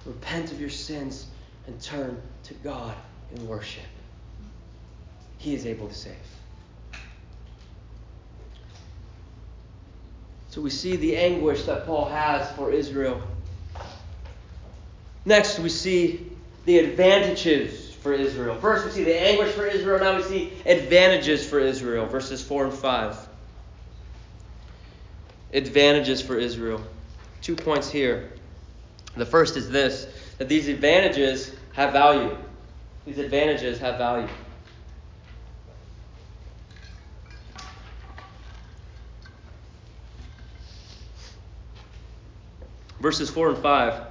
Repent 0.06 0.52
of 0.52 0.60
your 0.60 0.69
sins 0.69 1.28
and 1.67 1.80
turn 1.82 2.19
to 2.43 2.54
God 2.56 2.95
in 3.36 3.47
worship. 3.47 3.84
He 5.38 5.54
is 5.54 5.65
able 5.65 5.88
to 5.88 5.93
save. 5.93 6.15
So 10.51 10.59
we 10.59 10.69
see 10.69 10.97
the 10.97 11.15
anguish 11.15 11.63
that 11.63 11.85
Paul 11.85 12.09
has 12.09 12.51
for 12.57 12.73
Israel. 12.73 13.21
Next, 15.23 15.59
we 15.59 15.69
see 15.69 16.29
the 16.65 16.79
advantages 16.79 17.93
for 17.95 18.11
Israel. 18.11 18.59
First, 18.59 18.85
we 18.85 18.91
see 18.91 19.05
the 19.05 19.17
anguish 19.17 19.53
for 19.53 19.65
Israel. 19.65 19.99
Now 19.99 20.17
we 20.17 20.23
see 20.23 20.51
advantages 20.65 21.47
for 21.47 21.59
Israel, 21.59 22.05
verses 22.05 22.43
4 22.43 22.65
and 22.65 22.73
5. 22.73 23.29
Advantages 25.53 26.21
for 26.21 26.37
Israel. 26.37 26.83
Two 27.41 27.55
points 27.55 27.89
here. 27.89 28.33
The 29.15 29.25
first 29.25 29.55
is 29.55 29.69
this 29.69 30.07
that 30.37 30.49
these 30.49 30.67
advantages 30.67 31.55
have 31.71 31.93
value. 31.93 32.35
These 33.05 33.19
advantages 33.19 33.79
have 33.79 33.97
value. 33.97 34.27
Verses 43.01 43.29
4 43.31 43.49
and 43.49 43.57
5. 43.57 44.03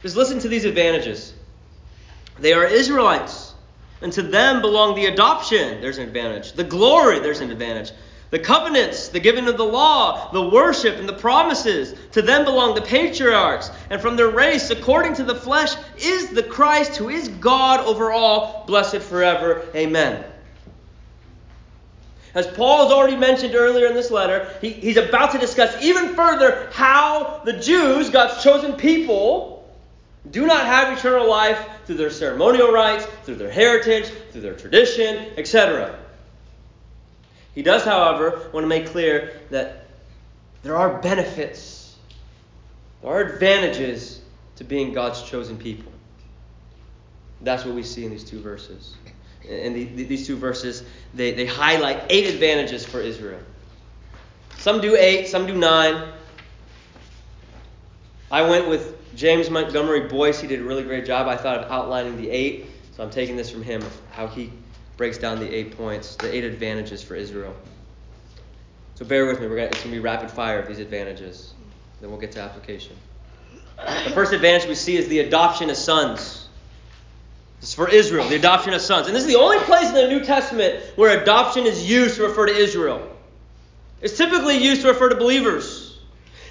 Just 0.00 0.16
listen 0.16 0.38
to 0.38 0.48
these 0.48 0.64
advantages. 0.64 1.34
They 2.38 2.52
are 2.52 2.64
Israelites, 2.64 3.54
and 4.00 4.12
to 4.12 4.22
them 4.22 4.60
belong 4.60 4.94
the 4.94 5.06
adoption, 5.06 5.80
there's 5.80 5.98
an 5.98 6.06
advantage. 6.06 6.52
The 6.52 6.64
glory, 6.64 7.18
there's 7.18 7.40
an 7.40 7.50
advantage. 7.50 7.90
The 8.30 8.38
covenants, 8.38 9.08
the 9.08 9.20
giving 9.20 9.48
of 9.48 9.56
the 9.56 9.64
law, 9.64 10.30
the 10.32 10.48
worship, 10.48 10.96
and 10.96 11.08
the 11.08 11.14
promises. 11.14 11.94
To 12.12 12.22
them 12.22 12.44
belong 12.44 12.74
the 12.74 12.82
patriarchs, 12.82 13.70
and 13.90 14.00
from 14.00 14.16
their 14.16 14.30
race, 14.30 14.70
according 14.70 15.14
to 15.14 15.24
the 15.24 15.34
flesh, 15.34 15.74
is 15.98 16.30
the 16.30 16.42
Christ 16.42 16.96
who 16.96 17.08
is 17.08 17.28
God 17.28 17.80
over 17.80 18.12
all, 18.12 18.64
blessed 18.66 18.98
forever. 18.98 19.64
Amen. 19.74 20.24
As 22.36 22.46
Paul 22.46 22.84
has 22.84 22.92
already 22.92 23.16
mentioned 23.16 23.54
earlier 23.54 23.86
in 23.86 23.94
this 23.94 24.10
letter, 24.10 24.46
he, 24.60 24.68
he's 24.68 24.98
about 24.98 25.32
to 25.32 25.38
discuss 25.38 25.82
even 25.82 26.14
further 26.14 26.68
how 26.70 27.40
the 27.46 27.54
Jews, 27.54 28.10
God's 28.10 28.44
chosen 28.44 28.74
people, 28.74 29.66
do 30.30 30.46
not 30.46 30.66
have 30.66 30.96
eternal 30.96 31.30
life 31.30 31.66
through 31.86 31.94
their 31.96 32.10
ceremonial 32.10 32.70
rites, 32.70 33.06
through 33.24 33.36
their 33.36 33.50
heritage, 33.50 34.12
through 34.32 34.42
their 34.42 34.54
tradition, 34.54 35.32
etc. 35.38 35.98
He 37.54 37.62
does, 37.62 37.84
however, 37.84 38.50
want 38.52 38.64
to 38.64 38.68
make 38.68 38.88
clear 38.88 39.40
that 39.48 39.86
there 40.62 40.76
are 40.76 41.00
benefits, 41.00 41.96
there 43.00 43.12
are 43.12 43.20
advantages 43.22 44.20
to 44.56 44.64
being 44.64 44.92
God's 44.92 45.22
chosen 45.22 45.56
people. 45.56 45.90
That's 47.40 47.64
what 47.64 47.74
we 47.74 47.82
see 47.82 48.04
in 48.04 48.10
these 48.10 48.24
two 48.24 48.40
verses. 48.42 48.94
In 49.48 49.74
the, 49.74 49.84
these 49.84 50.26
two 50.26 50.36
verses, 50.36 50.82
they, 51.14 51.32
they 51.32 51.46
highlight 51.46 52.02
eight 52.10 52.32
advantages 52.32 52.84
for 52.84 53.00
Israel. 53.00 53.40
Some 54.58 54.80
do 54.80 54.96
eight, 54.96 55.28
some 55.28 55.46
do 55.46 55.54
nine. 55.54 56.08
I 58.30 58.42
went 58.42 58.68
with 58.68 59.14
James 59.14 59.48
Montgomery 59.48 60.08
Boice. 60.08 60.40
He 60.40 60.48
did 60.48 60.60
a 60.60 60.64
really 60.64 60.82
great 60.82 61.06
job, 61.06 61.28
I 61.28 61.36
thought, 61.36 61.58
of 61.58 61.70
outlining 61.70 62.16
the 62.16 62.28
eight. 62.28 62.66
So 62.96 63.04
I'm 63.04 63.10
taking 63.10 63.36
this 63.36 63.50
from 63.50 63.62
him, 63.62 63.84
how 64.10 64.26
he 64.26 64.52
breaks 64.96 65.18
down 65.18 65.38
the 65.38 65.54
eight 65.54 65.76
points, 65.76 66.16
the 66.16 66.34
eight 66.34 66.44
advantages 66.44 67.02
for 67.02 67.14
Israel. 67.14 67.54
So 68.96 69.04
bear 69.04 69.26
with 69.26 69.40
me. 69.40 69.46
We're 69.46 69.56
gonna, 69.56 69.68
it's 69.68 69.78
going 69.78 69.90
to 69.90 69.96
be 69.96 70.00
rapid 70.00 70.30
fire 70.30 70.58
of 70.58 70.66
these 70.66 70.78
advantages. 70.78 71.54
Then 72.00 72.10
we'll 72.10 72.18
get 72.18 72.32
to 72.32 72.40
application. 72.40 72.96
The 73.76 74.10
first 74.10 74.32
advantage 74.32 74.66
we 74.68 74.74
see 74.74 74.96
is 74.96 75.06
the 75.08 75.20
adoption 75.20 75.70
of 75.70 75.76
sons. 75.76 76.35
Is 77.66 77.74
for 77.74 77.88
Israel, 77.88 78.28
the 78.28 78.36
adoption 78.36 78.74
of 78.74 78.80
sons. 78.80 79.08
And 79.08 79.16
this 79.16 79.24
is 79.24 79.28
the 79.28 79.40
only 79.40 79.58
place 79.58 79.88
in 79.88 79.94
the 79.94 80.06
New 80.06 80.24
Testament 80.24 80.84
where 80.94 81.20
adoption 81.20 81.66
is 81.66 81.88
used 81.88 82.14
to 82.14 82.22
refer 82.22 82.46
to 82.46 82.54
Israel. 82.54 83.04
It's 84.00 84.16
typically 84.16 84.56
used 84.58 84.82
to 84.82 84.88
refer 84.88 85.08
to 85.08 85.16
believers. 85.16 85.98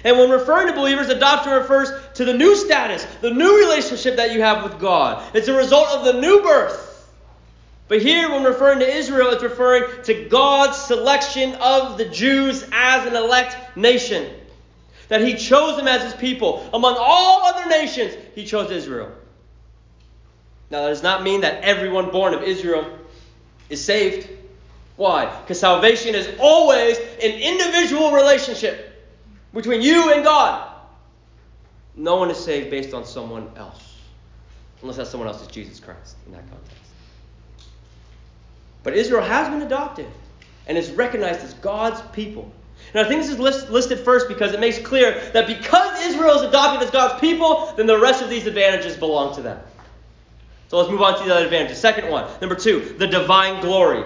And 0.04 0.18
when 0.18 0.28
referring 0.28 0.66
to 0.66 0.74
believers, 0.74 1.08
adoption 1.08 1.54
refers 1.54 1.88
to 2.16 2.26
the 2.26 2.34
new 2.34 2.54
status, 2.54 3.06
the 3.22 3.30
new 3.30 3.58
relationship 3.60 4.16
that 4.16 4.32
you 4.32 4.42
have 4.42 4.62
with 4.62 4.78
God. 4.78 5.34
It's 5.34 5.48
a 5.48 5.56
result 5.56 5.88
of 5.88 6.04
the 6.04 6.20
new 6.20 6.42
birth. 6.42 7.10
But 7.88 8.02
here, 8.02 8.30
when 8.30 8.44
referring 8.44 8.80
to 8.80 8.86
Israel, 8.86 9.30
it's 9.30 9.42
referring 9.42 10.02
to 10.02 10.28
God's 10.28 10.76
selection 10.76 11.54
of 11.54 11.96
the 11.96 12.04
Jews 12.04 12.62
as 12.72 13.06
an 13.06 13.16
elect 13.16 13.74
nation. 13.74 14.30
That 15.08 15.22
He 15.22 15.32
chose 15.32 15.78
them 15.78 15.88
as 15.88 16.02
His 16.02 16.14
people. 16.14 16.68
Among 16.74 16.94
all 16.98 17.46
other 17.46 17.70
nations, 17.70 18.14
He 18.34 18.44
chose 18.44 18.70
Israel. 18.70 19.10
Now, 20.70 20.82
that 20.82 20.88
does 20.88 21.02
not 21.02 21.22
mean 21.22 21.42
that 21.42 21.62
everyone 21.62 22.10
born 22.10 22.34
of 22.34 22.42
Israel 22.42 22.98
is 23.68 23.84
saved. 23.84 24.28
Why? 24.96 25.26
Because 25.42 25.60
salvation 25.60 26.14
is 26.14 26.28
always 26.40 26.98
an 26.98 27.30
individual 27.30 28.12
relationship 28.12 29.04
between 29.52 29.82
you 29.82 30.12
and 30.12 30.24
God. 30.24 30.72
No 31.94 32.16
one 32.16 32.30
is 32.30 32.42
saved 32.42 32.70
based 32.70 32.94
on 32.94 33.04
someone 33.04 33.50
else. 33.56 33.94
Unless 34.82 34.96
that 34.96 35.06
someone 35.06 35.28
else 35.28 35.40
is 35.40 35.48
Jesus 35.48 35.80
Christ 35.80 36.16
in 36.26 36.32
that 36.32 36.48
context. 36.50 36.76
But 38.82 38.94
Israel 38.94 39.22
has 39.22 39.48
been 39.48 39.62
adopted 39.62 40.06
and 40.66 40.76
is 40.76 40.90
recognized 40.90 41.40
as 41.40 41.54
God's 41.54 42.00
people. 42.12 42.50
And 42.92 43.04
I 43.04 43.08
think 43.08 43.22
this 43.22 43.30
is 43.30 43.38
list, 43.38 43.70
listed 43.70 44.00
first 44.00 44.28
because 44.28 44.52
it 44.52 44.60
makes 44.60 44.78
clear 44.78 45.18
that 45.32 45.46
because 45.46 46.04
Israel 46.04 46.36
is 46.36 46.42
adopted 46.42 46.86
as 46.86 46.90
God's 46.90 47.20
people, 47.20 47.72
then 47.76 47.86
the 47.86 47.98
rest 47.98 48.22
of 48.22 48.28
these 48.28 48.46
advantages 48.46 48.96
belong 48.96 49.34
to 49.36 49.42
them. 49.42 49.58
So 50.68 50.78
let's 50.78 50.90
move 50.90 51.02
on 51.02 51.18
to 51.18 51.24
the 51.24 51.34
other 51.34 51.44
advantages. 51.44 51.78
Second 51.78 52.10
one, 52.10 52.28
number 52.40 52.56
two, 52.56 52.94
the 52.98 53.06
divine 53.06 53.60
glory. 53.60 54.04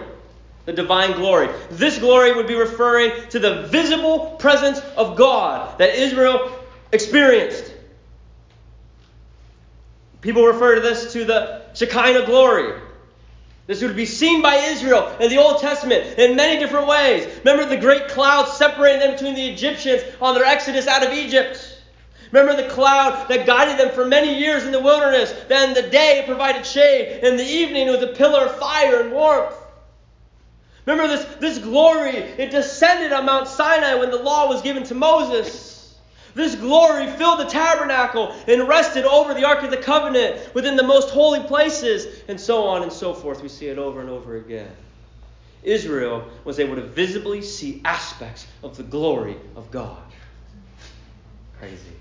The 0.66 0.72
divine 0.72 1.12
glory. 1.12 1.48
This 1.70 1.98
glory 1.98 2.32
would 2.32 2.46
be 2.46 2.54
referring 2.54 3.12
to 3.30 3.38
the 3.38 3.62
visible 3.68 4.36
presence 4.38 4.78
of 4.96 5.16
God 5.16 5.78
that 5.78 5.94
Israel 5.94 6.52
experienced. 6.92 7.72
People 10.20 10.44
refer 10.44 10.74
to 10.74 10.80
this 10.82 11.14
to 11.14 11.24
the 11.24 11.62
Shekinah 11.74 12.26
glory. 12.26 12.78
This 13.66 13.82
would 13.82 13.96
be 13.96 14.04
seen 14.04 14.42
by 14.42 14.56
Israel 14.56 15.16
in 15.20 15.30
the 15.30 15.38
Old 15.38 15.60
Testament 15.60 16.18
in 16.18 16.36
many 16.36 16.58
different 16.58 16.88
ways. 16.88 17.26
Remember 17.44 17.64
the 17.64 17.80
great 17.80 18.08
cloud 18.08 18.46
separating 18.48 19.00
them 19.00 19.12
between 19.12 19.34
the 19.34 19.48
Egyptians 19.48 20.02
on 20.20 20.34
their 20.34 20.44
exodus 20.44 20.86
out 20.88 21.06
of 21.06 21.12
Egypt. 21.12 21.69
Remember 22.32 22.62
the 22.62 22.68
cloud 22.68 23.28
that 23.28 23.46
guided 23.46 23.78
them 23.78 23.94
for 23.94 24.04
many 24.04 24.38
years 24.38 24.64
in 24.64 24.72
the 24.72 24.80
wilderness. 24.80 25.32
Then 25.48 25.74
the 25.74 25.82
day 25.82 26.22
provided 26.26 26.64
shade, 26.64 27.24
and 27.24 27.38
the 27.38 27.44
evening 27.44 27.88
was 27.88 28.02
a 28.02 28.08
pillar 28.08 28.46
of 28.46 28.58
fire 28.58 29.00
and 29.00 29.12
warmth. 29.12 29.56
Remember 30.86 31.08
this, 31.08 31.24
this 31.36 31.58
glory, 31.58 32.16
it 32.16 32.50
descended 32.50 33.12
on 33.12 33.26
Mount 33.26 33.48
Sinai 33.48 33.94
when 33.94 34.10
the 34.10 34.18
law 34.18 34.48
was 34.48 34.62
given 34.62 34.84
to 34.84 34.94
Moses. 34.94 35.98
This 36.34 36.54
glory 36.54 37.08
filled 37.12 37.40
the 37.40 37.44
tabernacle 37.44 38.34
and 38.46 38.68
rested 38.68 39.04
over 39.04 39.34
the 39.34 39.44
Ark 39.44 39.62
of 39.62 39.70
the 39.70 39.76
Covenant 39.76 40.54
within 40.54 40.76
the 40.76 40.82
most 40.82 41.10
holy 41.10 41.40
places, 41.40 42.22
and 42.28 42.40
so 42.40 42.64
on 42.64 42.82
and 42.82 42.92
so 42.92 43.12
forth. 43.12 43.42
We 43.42 43.48
see 43.48 43.66
it 43.66 43.78
over 43.78 44.00
and 44.00 44.08
over 44.08 44.36
again. 44.36 44.70
Israel 45.62 46.24
was 46.44 46.58
able 46.58 46.76
to 46.76 46.82
visibly 46.82 47.42
see 47.42 47.82
aspects 47.84 48.46
of 48.62 48.76
the 48.76 48.82
glory 48.82 49.36
of 49.56 49.70
God. 49.70 50.02
Crazy. 51.58 51.99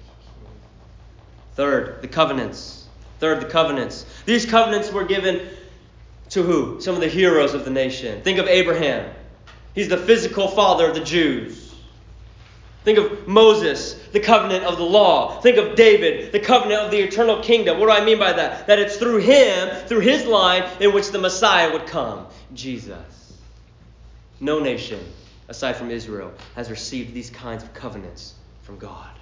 Third, 1.60 2.02
the 2.02 2.08
covenants. 2.08 2.86
Third, 3.20 3.42
the 3.42 3.46
covenants. 3.46 4.06
These 4.26 4.46
covenants 4.46 4.94
were 4.94 5.04
given 5.04 5.46
to 6.30 6.42
who? 6.42 6.80
Some 6.80 6.96
of 6.96 7.02
the 7.02 7.10
heroes 7.10 7.54
of 7.54 7.66
the 7.66 7.70
nation. 7.70 8.22
Think 8.22 8.40
of 8.40 8.48
Abraham. 8.48 9.14
He's 9.76 9.90
the 9.90 9.98
physical 9.98 10.48
father 10.48 10.88
of 10.88 10.96
the 10.96 11.04
Jews. 11.04 11.76
Think 12.86 12.98
of 12.98 13.28
Moses, 13.28 13.96
the 14.14 14.22
covenant 14.22 14.64
of 14.64 14.78
the 14.78 14.86
law. 14.86 15.42
Think 15.42 15.58
of 15.58 15.76
David, 15.76 16.32
the 16.32 16.40
covenant 16.40 16.84
of 16.84 16.92
the 16.92 17.00
eternal 17.02 17.44
kingdom. 17.44 17.78
What 17.78 17.88
do 17.88 17.92
I 17.92 18.06
mean 18.06 18.20
by 18.20 18.32
that? 18.32 18.68
That 18.68 18.80
it's 18.80 18.96
through 18.96 19.18
him, 19.18 19.86
through 19.88 20.00
his 20.00 20.26
line, 20.26 20.64
in 20.80 20.94
which 20.94 21.10
the 21.10 21.20
Messiah 21.20 21.74
would 21.74 21.88
come 21.88 22.28
Jesus. 22.54 23.38
No 24.40 24.60
nation, 24.60 25.02
aside 25.50 25.74
from 25.74 25.92
Israel, 25.92 26.32
has 26.56 26.72
received 26.72 27.14
these 27.14 27.30
kinds 27.30 27.66
of 27.66 27.74
covenants 27.74 28.36
from 28.64 28.78
God. 28.78 29.19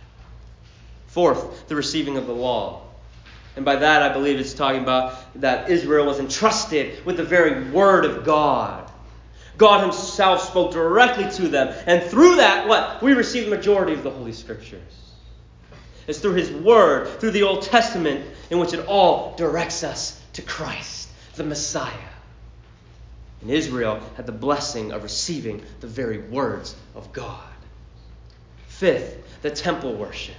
Fourth, 1.18 1.68
the 1.68 1.76
receiving 1.76 2.16
of 2.18 2.28
the 2.28 2.32
law. 2.32 2.84
And 3.56 3.66
by 3.66 3.78
that, 3.78 4.04
I 4.04 4.14
believe 4.14 4.40
it's 4.40 4.54
talking 4.54 4.84
about 4.84 5.16
that 5.42 5.68
Israel 5.68 6.06
was 6.06 6.20
entrusted 6.20 7.04
with 7.08 7.18
the 7.18 7.24
very 7.24 7.72
word 7.72 8.06
of 8.06 8.24
God. 8.24 8.88
God 9.58 9.82
Himself 9.82 10.44
spoke 10.44 10.74
directly 10.74 11.28
to 11.32 11.48
them. 11.48 11.74
And 11.88 12.04
through 12.04 12.36
that, 12.36 12.68
what? 12.68 13.02
We 13.02 13.14
receive 13.14 13.46
the 13.46 13.50
majority 13.50 13.94
of 13.94 14.04
the 14.04 14.12
Holy 14.12 14.32
Scriptures. 14.32 14.80
It's 16.06 16.20
through 16.20 16.36
His 16.36 16.52
Word, 16.52 17.08
through 17.20 17.32
the 17.32 17.42
Old 17.42 17.64
Testament, 17.64 18.24
in 18.52 18.60
which 18.60 18.74
it 18.74 18.86
all 18.86 19.36
directs 19.38 19.84
us 19.84 20.22
to 20.34 20.44
Christ, 20.44 21.10
the 21.34 21.44
Messiah. 21.44 22.14
And 23.42 23.50
Israel 23.50 24.02
had 24.18 24.28
the 24.28 24.34
blessing 24.34 24.92
of 24.92 25.02
receiving 25.02 25.64
the 25.80 25.88
very 25.88 26.20
words 26.20 26.76
of 26.94 27.12
God. 27.12 27.42
Fifth, 28.68 29.42
the 29.42 29.50
temple 29.50 29.96
worship. 29.96 30.36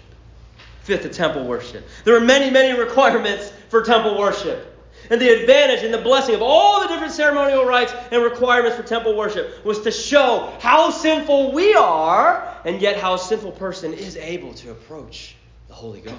Fifth, 0.89 1.03
the 1.03 1.11
temple 1.11 1.45
worship. 1.45 1.87
There 2.05 2.17
are 2.17 2.21
many, 2.21 2.49
many 2.49 2.79
requirements 2.79 3.53
for 3.69 3.83
temple 3.83 4.19
worship. 4.19 4.75
And 5.11 5.21
the 5.21 5.29
advantage 5.29 5.85
and 5.85 5.93
the 5.93 5.99
blessing 5.99 6.35
of 6.35 6.41
all 6.41 6.81
the 6.81 6.89
different 6.89 7.13
ceremonial 7.13 7.67
rites 7.67 7.93
and 8.11 8.23
requirements 8.23 8.79
for 8.79 8.83
temple 8.83 9.15
worship 9.15 9.63
was 9.67 9.83
to 9.83 9.91
show 9.91 10.51
how 10.61 10.89
sinful 10.89 11.53
we 11.53 11.75
are, 11.75 12.57
and 12.65 12.81
yet 12.81 12.99
how 12.99 13.13
a 13.13 13.19
sinful 13.19 13.53
person 13.53 13.93
is 13.93 14.17
able 14.17 14.55
to 14.55 14.71
approach 14.71 15.37
the 15.69 15.75
holy 15.75 16.01
God. 16.01 16.17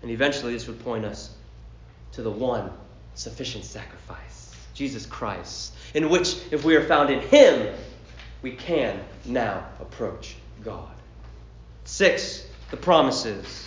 And 0.00 0.10
eventually, 0.10 0.54
this 0.54 0.66
would 0.66 0.82
point 0.82 1.04
us 1.04 1.34
to 2.12 2.22
the 2.22 2.30
one 2.30 2.70
sufficient 3.14 3.66
sacrifice, 3.66 4.56
Jesus 4.72 5.04
Christ, 5.04 5.74
in 5.92 6.08
which, 6.08 6.36
if 6.50 6.64
we 6.64 6.76
are 6.76 6.84
found 6.86 7.10
in 7.10 7.20
Him, 7.20 7.74
we 8.40 8.52
can 8.52 8.98
now 9.26 9.66
approach 9.80 10.36
God. 10.64 10.88
Six, 11.84 12.46
the 12.70 12.76
promises. 12.76 13.66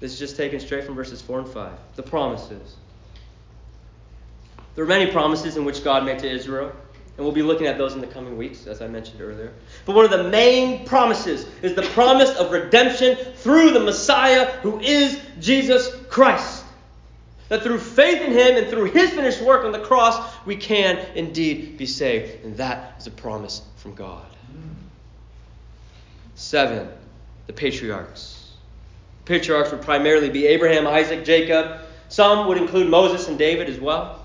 This 0.00 0.12
is 0.12 0.18
just 0.18 0.36
taken 0.36 0.60
straight 0.60 0.84
from 0.84 0.94
verses 0.94 1.20
4 1.22 1.40
and 1.40 1.48
5. 1.48 1.72
The 1.96 2.02
promises. 2.02 2.76
There 4.74 4.84
are 4.84 4.88
many 4.88 5.10
promises 5.10 5.56
in 5.56 5.64
which 5.64 5.84
God 5.84 6.04
made 6.04 6.18
to 6.20 6.30
Israel, 6.30 6.72
and 7.16 7.24
we'll 7.24 7.34
be 7.34 7.42
looking 7.42 7.66
at 7.66 7.78
those 7.78 7.94
in 7.94 8.00
the 8.00 8.06
coming 8.06 8.36
weeks, 8.36 8.66
as 8.66 8.82
I 8.82 8.88
mentioned 8.88 9.20
earlier. 9.20 9.52
But 9.86 9.94
one 9.94 10.04
of 10.04 10.10
the 10.10 10.24
main 10.24 10.84
promises 10.84 11.46
is 11.62 11.74
the 11.74 11.82
promise 11.82 12.34
of 12.36 12.50
redemption 12.50 13.16
through 13.36 13.70
the 13.70 13.80
Messiah, 13.80 14.50
who 14.62 14.80
is 14.80 15.20
Jesus 15.38 15.94
Christ. 16.08 16.64
That 17.48 17.62
through 17.62 17.78
faith 17.78 18.22
in 18.22 18.32
Him 18.32 18.56
and 18.56 18.68
through 18.68 18.86
His 18.86 19.10
finished 19.10 19.42
work 19.42 19.64
on 19.64 19.70
the 19.70 19.80
cross, 19.80 20.34
we 20.44 20.56
can 20.56 20.98
indeed 21.14 21.76
be 21.76 21.86
saved. 21.86 22.44
And 22.44 22.56
that 22.56 22.96
is 22.98 23.06
a 23.06 23.12
promise 23.12 23.62
from 23.76 23.94
God. 23.94 24.26
Seven, 26.34 26.88
the 27.46 27.52
patriarchs. 27.52 28.52
The 29.24 29.38
Patriarchs 29.38 29.70
would 29.70 29.82
primarily 29.82 30.28
be 30.28 30.46
Abraham, 30.46 30.86
Isaac, 30.86 31.24
Jacob. 31.24 31.80
Some 32.08 32.46
would 32.48 32.58
include 32.58 32.88
Moses 32.88 33.28
and 33.28 33.38
David 33.38 33.68
as 33.68 33.80
well. 33.80 34.20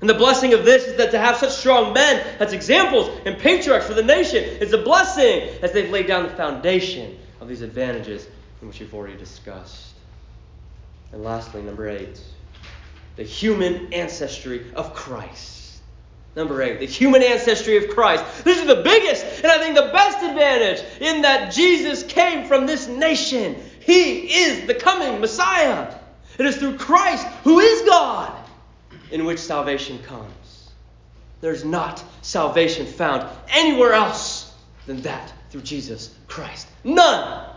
And 0.00 0.10
the 0.10 0.14
blessing 0.14 0.52
of 0.52 0.64
this 0.64 0.84
is 0.84 0.96
that 0.96 1.12
to 1.12 1.18
have 1.18 1.36
such 1.36 1.52
strong 1.52 1.92
men 1.92 2.24
as 2.40 2.52
examples 2.52 3.08
and 3.24 3.38
patriarchs 3.38 3.86
for 3.86 3.94
the 3.94 4.02
nation 4.02 4.42
is 4.42 4.72
a 4.72 4.78
blessing 4.78 5.48
as 5.62 5.72
they've 5.72 5.90
laid 5.90 6.08
down 6.08 6.24
the 6.24 6.30
foundation 6.30 7.18
of 7.40 7.48
these 7.48 7.62
advantages 7.62 8.26
in 8.60 8.68
which 8.68 8.80
we've 8.80 8.92
already 8.94 9.16
discussed. 9.16 9.94
And 11.12 11.22
lastly, 11.22 11.62
number 11.62 11.88
eight, 11.88 12.20
the 13.16 13.22
human 13.22 13.92
ancestry 13.92 14.72
of 14.74 14.94
Christ. 14.94 15.61
Number 16.34 16.62
eight, 16.62 16.80
the 16.80 16.86
human 16.86 17.22
ancestry 17.22 17.76
of 17.76 17.94
Christ. 17.94 18.24
This 18.44 18.58
is 18.58 18.66
the 18.66 18.82
biggest 18.82 19.24
and 19.42 19.52
I 19.52 19.58
think 19.58 19.74
the 19.74 19.90
best 19.92 20.22
advantage 20.22 20.82
in 21.00 21.22
that 21.22 21.52
Jesus 21.52 22.02
came 22.04 22.46
from 22.46 22.66
this 22.66 22.88
nation. 22.88 23.56
He 23.80 24.32
is 24.44 24.66
the 24.66 24.74
coming 24.74 25.20
Messiah. 25.20 25.94
It 26.38 26.46
is 26.46 26.56
through 26.56 26.78
Christ, 26.78 27.26
who 27.44 27.60
is 27.60 27.82
God, 27.82 28.32
in 29.10 29.26
which 29.26 29.38
salvation 29.38 29.98
comes. 30.04 30.70
There's 31.42 31.64
not 31.64 32.02
salvation 32.22 32.86
found 32.86 33.28
anywhere 33.50 33.92
else 33.92 34.54
than 34.86 35.02
that 35.02 35.32
through 35.50 35.62
Jesus 35.62 36.14
Christ. 36.28 36.68
None 36.82 37.50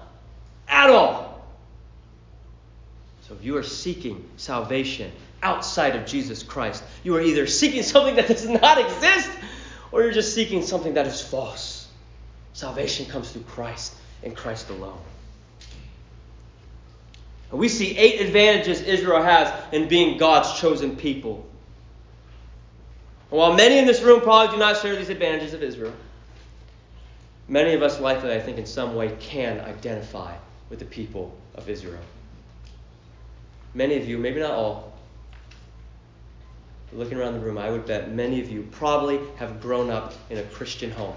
at 0.68 0.90
all. 0.90 1.48
So 3.22 3.36
if 3.36 3.44
you 3.44 3.56
are 3.58 3.64
seeking 3.64 4.28
salvation 4.36 5.12
outside 5.46 5.96
of 5.96 6.08
Jesus 6.08 6.42
Christ. 6.42 6.84
You 7.04 7.16
are 7.16 7.22
either 7.22 7.46
seeking 7.46 7.84
something 7.84 8.16
that 8.16 8.28
does 8.28 8.50
not 8.50 8.80
exist 8.80 9.30
or 9.92 10.02
you're 10.02 10.12
just 10.12 10.34
seeking 10.34 10.64
something 10.64 10.96
that 10.96 11.06
is 11.06 11.22
false. 11.22 11.88
Salvation 12.54 13.06
comes 13.06 13.32
through 13.32 13.44
Christ 13.44 13.94
and 14.24 14.36
Christ 14.36 14.72
alone. 14.72 14.98
And 17.52 17.60
we 17.60 17.70
see 17.70 17.96
eight 17.96 18.22
advantages 18.22 18.82
Israel 18.82 19.22
has 19.22 19.54
in 19.72 19.88
being 19.88 20.18
God's 20.18 20.60
chosen 20.60 20.96
people. 20.96 21.48
And 23.30 23.38
while 23.38 23.54
many 23.54 23.78
in 23.78 23.86
this 23.86 24.02
room 24.02 24.22
probably 24.22 24.56
do 24.56 24.60
not 24.60 24.82
share 24.82 24.96
these 24.96 25.10
advantages 25.10 25.54
of 25.54 25.62
Israel, 25.62 25.94
many 27.48 27.74
of 27.74 27.84
us 27.84 28.00
likely, 28.00 28.34
I 28.34 28.40
think, 28.40 28.58
in 28.58 28.66
some 28.66 28.96
way 28.96 29.16
can 29.20 29.60
identify 29.62 30.36
with 30.72 30.80
the 30.80 30.86
people 30.86 31.38
of 31.54 31.70
Israel. 31.70 32.02
Many 33.76 33.98
of 33.98 34.10
you, 34.10 34.18
maybe 34.18 34.40
not 34.40 34.52
all, 34.52 34.95
looking 36.94 37.18
around 37.18 37.34
the 37.34 37.40
room, 37.40 37.58
I 37.58 37.70
would 37.70 37.86
bet 37.86 38.12
many 38.12 38.42
of 38.42 38.50
you 38.50 38.68
probably 38.72 39.20
have 39.38 39.62
grown 39.62 39.90
up 39.90 40.14
in 40.30 40.38
a 40.38 40.44
Christian 40.44 40.92
home. 40.92 41.16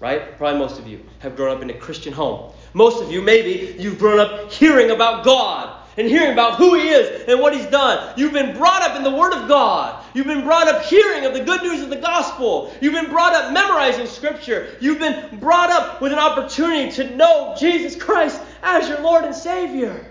Right? 0.00 0.36
Probably 0.38 0.60
most 0.60 0.78
of 0.78 0.86
you 0.86 1.04
have 1.18 1.34
grown 1.34 1.56
up 1.56 1.62
in 1.62 1.70
a 1.70 1.74
Christian 1.74 2.12
home. 2.12 2.52
Most 2.72 3.02
of 3.02 3.10
you, 3.10 3.20
maybe, 3.20 3.74
you've 3.80 3.98
grown 3.98 4.20
up 4.20 4.52
hearing 4.52 4.90
about 4.90 5.24
God 5.24 5.74
and 5.96 6.06
hearing 6.06 6.32
about 6.32 6.54
who 6.54 6.74
He 6.74 6.88
is 6.88 7.24
and 7.26 7.40
what 7.40 7.52
He's 7.52 7.66
done. 7.66 8.14
You've 8.16 8.32
been 8.32 8.56
brought 8.56 8.82
up 8.82 8.96
in 8.96 9.02
the 9.02 9.10
Word 9.10 9.32
of 9.32 9.48
God. 9.48 10.04
You've 10.14 10.26
been 10.26 10.44
brought 10.44 10.68
up 10.68 10.82
hearing 10.82 11.24
of 11.24 11.34
the 11.34 11.42
good 11.42 11.62
news 11.62 11.82
of 11.82 11.90
the 11.90 11.96
gospel. 11.96 12.72
You've 12.80 12.94
been 12.94 13.10
brought 13.10 13.34
up 13.34 13.52
memorizing 13.52 14.06
Scripture. 14.06 14.76
You've 14.80 15.00
been 15.00 15.40
brought 15.40 15.70
up 15.70 16.00
with 16.00 16.12
an 16.12 16.18
opportunity 16.20 16.92
to 16.92 17.16
know 17.16 17.56
Jesus 17.58 18.00
Christ 18.00 18.40
as 18.62 18.88
your 18.88 19.00
Lord 19.00 19.24
and 19.24 19.34
Savior. 19.34 20.06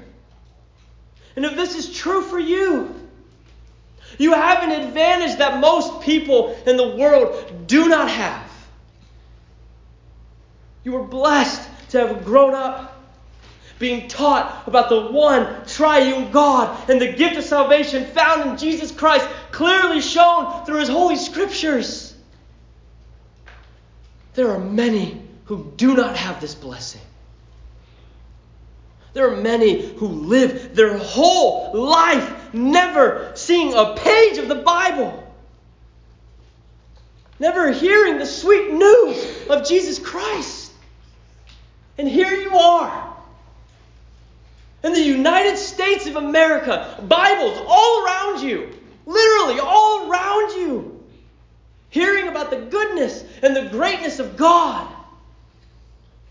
And 1.38 1.46
if 1.46 1.56
this 1.56 1.76
is 1.76 1.96
true 1.96 2.22
for 2.22 2.40
you, 2.40 2.94
you 4.18 4.34
have 4.34 4.64
an 4.64 4.72
advantage 4.72 5.38
that 5.38 5.60
most 5.60 6.02
people 6.02 6.58
in 6.66 6.78
the 6.78 6.96
world 6.96 7.68
do 7.68 7.88
not 7.88 8.10
have. 8.10 8.52
You 10.84 10.94
were 10.94 11.04
blessed 11.04 11.70
to 11.90 12.08
have 12.08 12.24
grown 12.24 12.56
up 12.56 12.98
being 13.80 14.08
taught 14.08 14.64
about 14.66 14.90
the 14.90 15.08
one 15.08 15.66
triune 15.66 16.32
God 16.32 16.90
and 16.90 17.00
the 17.00 17.14
gift 17.14 17.38
of 17.38 17.44
salvation 17.44 18.06
found 18.06 18.50
in 18.50 18.58
Jesus 18.58 18.92
Christ, 18.92 19.28
clearly 19.52 20.02
shown 20.02 20.66
through 20.66 20.80
His 20.80 20.90
Holy 20.90 21.16
Scriptures. 21.16 22.16
There 24.34 24.50
are 24.50 24.60
many 24.60 25.22
who 25.46 25.72
do 25.78 25.96
not 25.96 26.16
have 26.16 26.42
this 26.42 26.56
blessing. 26.56 27.02
There 29.14 29.32
are 29.32 29.38
many 29.38 29.96
who 29.96 30.08
live 30.08 30.76
their 30.76 30.98
whole 30.98 31.72
life 31.74 32.37
never 32.54 33.32
seeing 33.36 33.74
a 33.74 33.96
page 33.96 34.38
of 34.38 34.48
the 34.48 34.56
Bible, 34.56 35.34
never 37.40 37.72
hearing 37.72 38.18
the 38.18 38.26
sweet 38.26 38.72
news 38.72 39.48
of 39.50 39.68
Jesus 39.68 40.00
Christ. 40.00 40.72
And 41.98 42.08
here 42.08 42.32
you 42.32 42.56
are. 42.58 43.16
In 44.84 44.94
the 44.94 45.02
United 45.02 45.58
States 45.58 46.06
of 46.08 46.16
America, 46.16 47.04
Bibles 47.08 47.58
all 47.68 48.06
around 48.06 48.42
you, 48.42 48.72
literally 49.06 49.60
all 49.60 50.10
around 50.10 50.52
you, 50.60 51.04
hearing 51.90 52.28
about 52.28 52.52
the 52.52 52.58
goodness 52.58 53.24
and 53.42 53.56
the 53.56 53.70
greatness 53.70 54.20
of 54.20 54.38
God. 54.38 54.88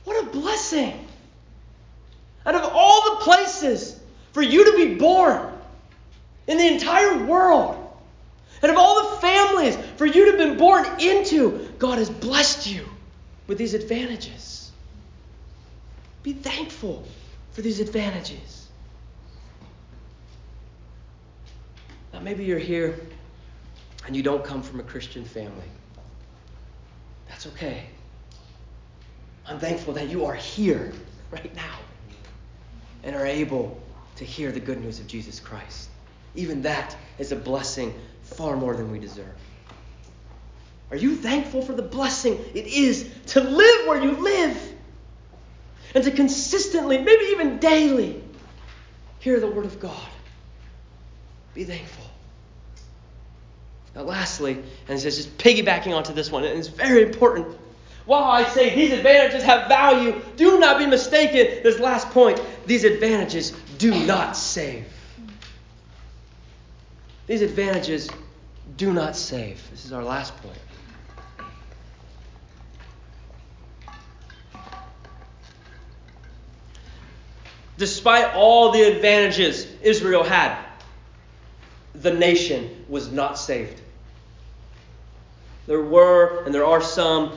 What 0.04 0.24
a 0.24 0.30
blessing! 0.30 1.06
Out 2.44 2.54
of 2.54 2.70
all 2.72 3.16
the 3.16 3.24
places 3.24 3.98
for 4.32 4.42
you 4.42 4.70
to 4.70 4.76
be 4.76 4.94
born 4.94 5.55
in 6.46 6.58
the 6.58 6.66
entire 6.66 7.24
world, 7.24 7.82
And 8.62 8.70
of 8.70 8.78
all 8.78 9.10
the 9.10 9.16
families 9.20 9.76
for 9.96 10.06
you 10.06 10.24
to 10.24 10.30
have 10.32 10.38
been 10.38 10.56
born 10.56 10.86
into, 10.98 11.68
God 11.78 11.98
has 11.98 12.08
blessed 12.08 12.66
you 12.66 12.88
with 13.46 13.58
these 13.58 13.74
advantages. 13.74 14.70
Be 16.22 16.32
thankful 16.32 17.06
for 17.52 17.62
these 17.62 17.80
advantages. 17.80 18.66
Now, 22.12 22.20
maybe 22.20 22.44
you're 22.44 22.58
here 22.58 22.98
and 24.06 24.16
you 24.16 24.22
don't 24.22 24.42
come 24.42 24.62
from 24.62 24.80
a 24.80 24.82
Christian 24.82 25.24
family. 25.24 25.68
That's 27.28 27.46
okay. 27.48 27.84
I'm 29.46 29.60
thankful 29.60 29.94
that 29.94 30.08
you 30.08 30.24
are 30.24 30.34
here 30.34 30.92
right 31.30 31.54
now 31.54 31.78
and 33.04 33.14
are 33.14 33.26
able 33.26 33.80
to 34.16 34.24
hear 34.24 34.50
the 34.50 34.60
good 34.60 34.80
news 34.80 34.98
of 34.98 35.06
Jesus 35.06 35.38
Christ. 35.38 35.90
Even 36.36 36.62
that 36.62 36.96
is 37.18 37.32
a 37.32 37.36
blessing 37.36 37.94
far 38.22 38.56
more 38.56 38.76
than 38.76 38.92
we 38.92 38.98
deserve. 38.98 39.34
Are 40.90 40.96
you 40.96 41.16
thankful 41.16 41.62
for 41.62 41.72
the 41.72 41.82
blessing 41.82 42.38
it 42.54 42.66
is 42.66 43.10
to 43.28 43.40
live 43.40 43.88
where 43.88 44.02
you 44.02 44.12
live 44.12 44.56
and 45.94 46.04
to 46.04 46.10
consistently, 46.10 46.98
maybe 46.98 47.24
even 47.30 47.58
daily, 47.58 48.22
hear 49.18 49.40
the 49.40 49.48
Word 49.48 49.64
of 49.64 49.80
God? 49.80 50.08
Be 51.54 51.64
thankful. 51.64 52.04
Now, 53.94 54.02
lastly, 54.02 54.52
and 54.52 54.64
this 54.88 55.04
is 55.06 55.16
just 55.16 55.38
piggybacking 55.38 55.96
onto 55.96 56.12
this 56.12 56.30
one, 56.30 56.44
and 56.44 56.58
it's 56.58 56.68
very 56.68 57.02
important. 57.02 57.56
While 58.04 58.24
I 58.24 58.44
say 58.44 58.74
these 58.74 58.92
advantages 58.92 59.42
have 59.42 59.68
value, 59.68 60.20
do 60.36 60.60
not 60.60 60.78
be 60.78 60.86
mistaken. 60.86 61.62
This 61.62 61.80
last 61.80 62.10
point 62.10 62.40
these 62.66 62.84
advantages 62.84 63.50
do 63.78 63.92
not 64.06 64.36
save. 64.36 64.84
These 67.26 67.42
advantages 67.42 68.08
do 68.76 68.92
not 68.92 69.16
save. 69.16 69.62
This 69.70 69.84
is 69.84 69.92
our 69.92 70.04
last 70.04 70.34
point. 70.42 70.58
Despite 77.78 78.34
all 78.34 78.72
the 78.72 78.82
advantages 78.82 79.66
Israel 79.82 80.22
had, 80.22 80.56
the 81.94 82.12
nation 82.12 82.84
was 82.88 83.10
not 83.10 83.38
saved. 83.38 83.80
There 85.66 85.82
were 85.82 86.44
and 86.44 86.54
there 86.54 86.64
are 86.64 86.80
some 86.80 87.32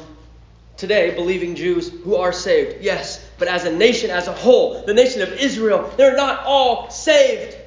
today 0.78 1.14
believing 1.16 1.56
Jews 1.56 1.90
who 1.90 2.16
are 2.16 2.32
saved, 2.32 2.82
yes, 2.82 3.26
but 3.38 3.48
as 3.48 3.66
a 3.66 3.76
nation 3.76 4.12
as 4.12 4.28
a 4.28 4.34
whole, 4.34 4.84
the 4.86 4.94
nation 4.94 5.22
of 5.22 5.34
Israel, 5.34 5.92
they're 5.98 6.16
not 6.16 6.46
all 6.46 6.90
saved. 6.90 7.58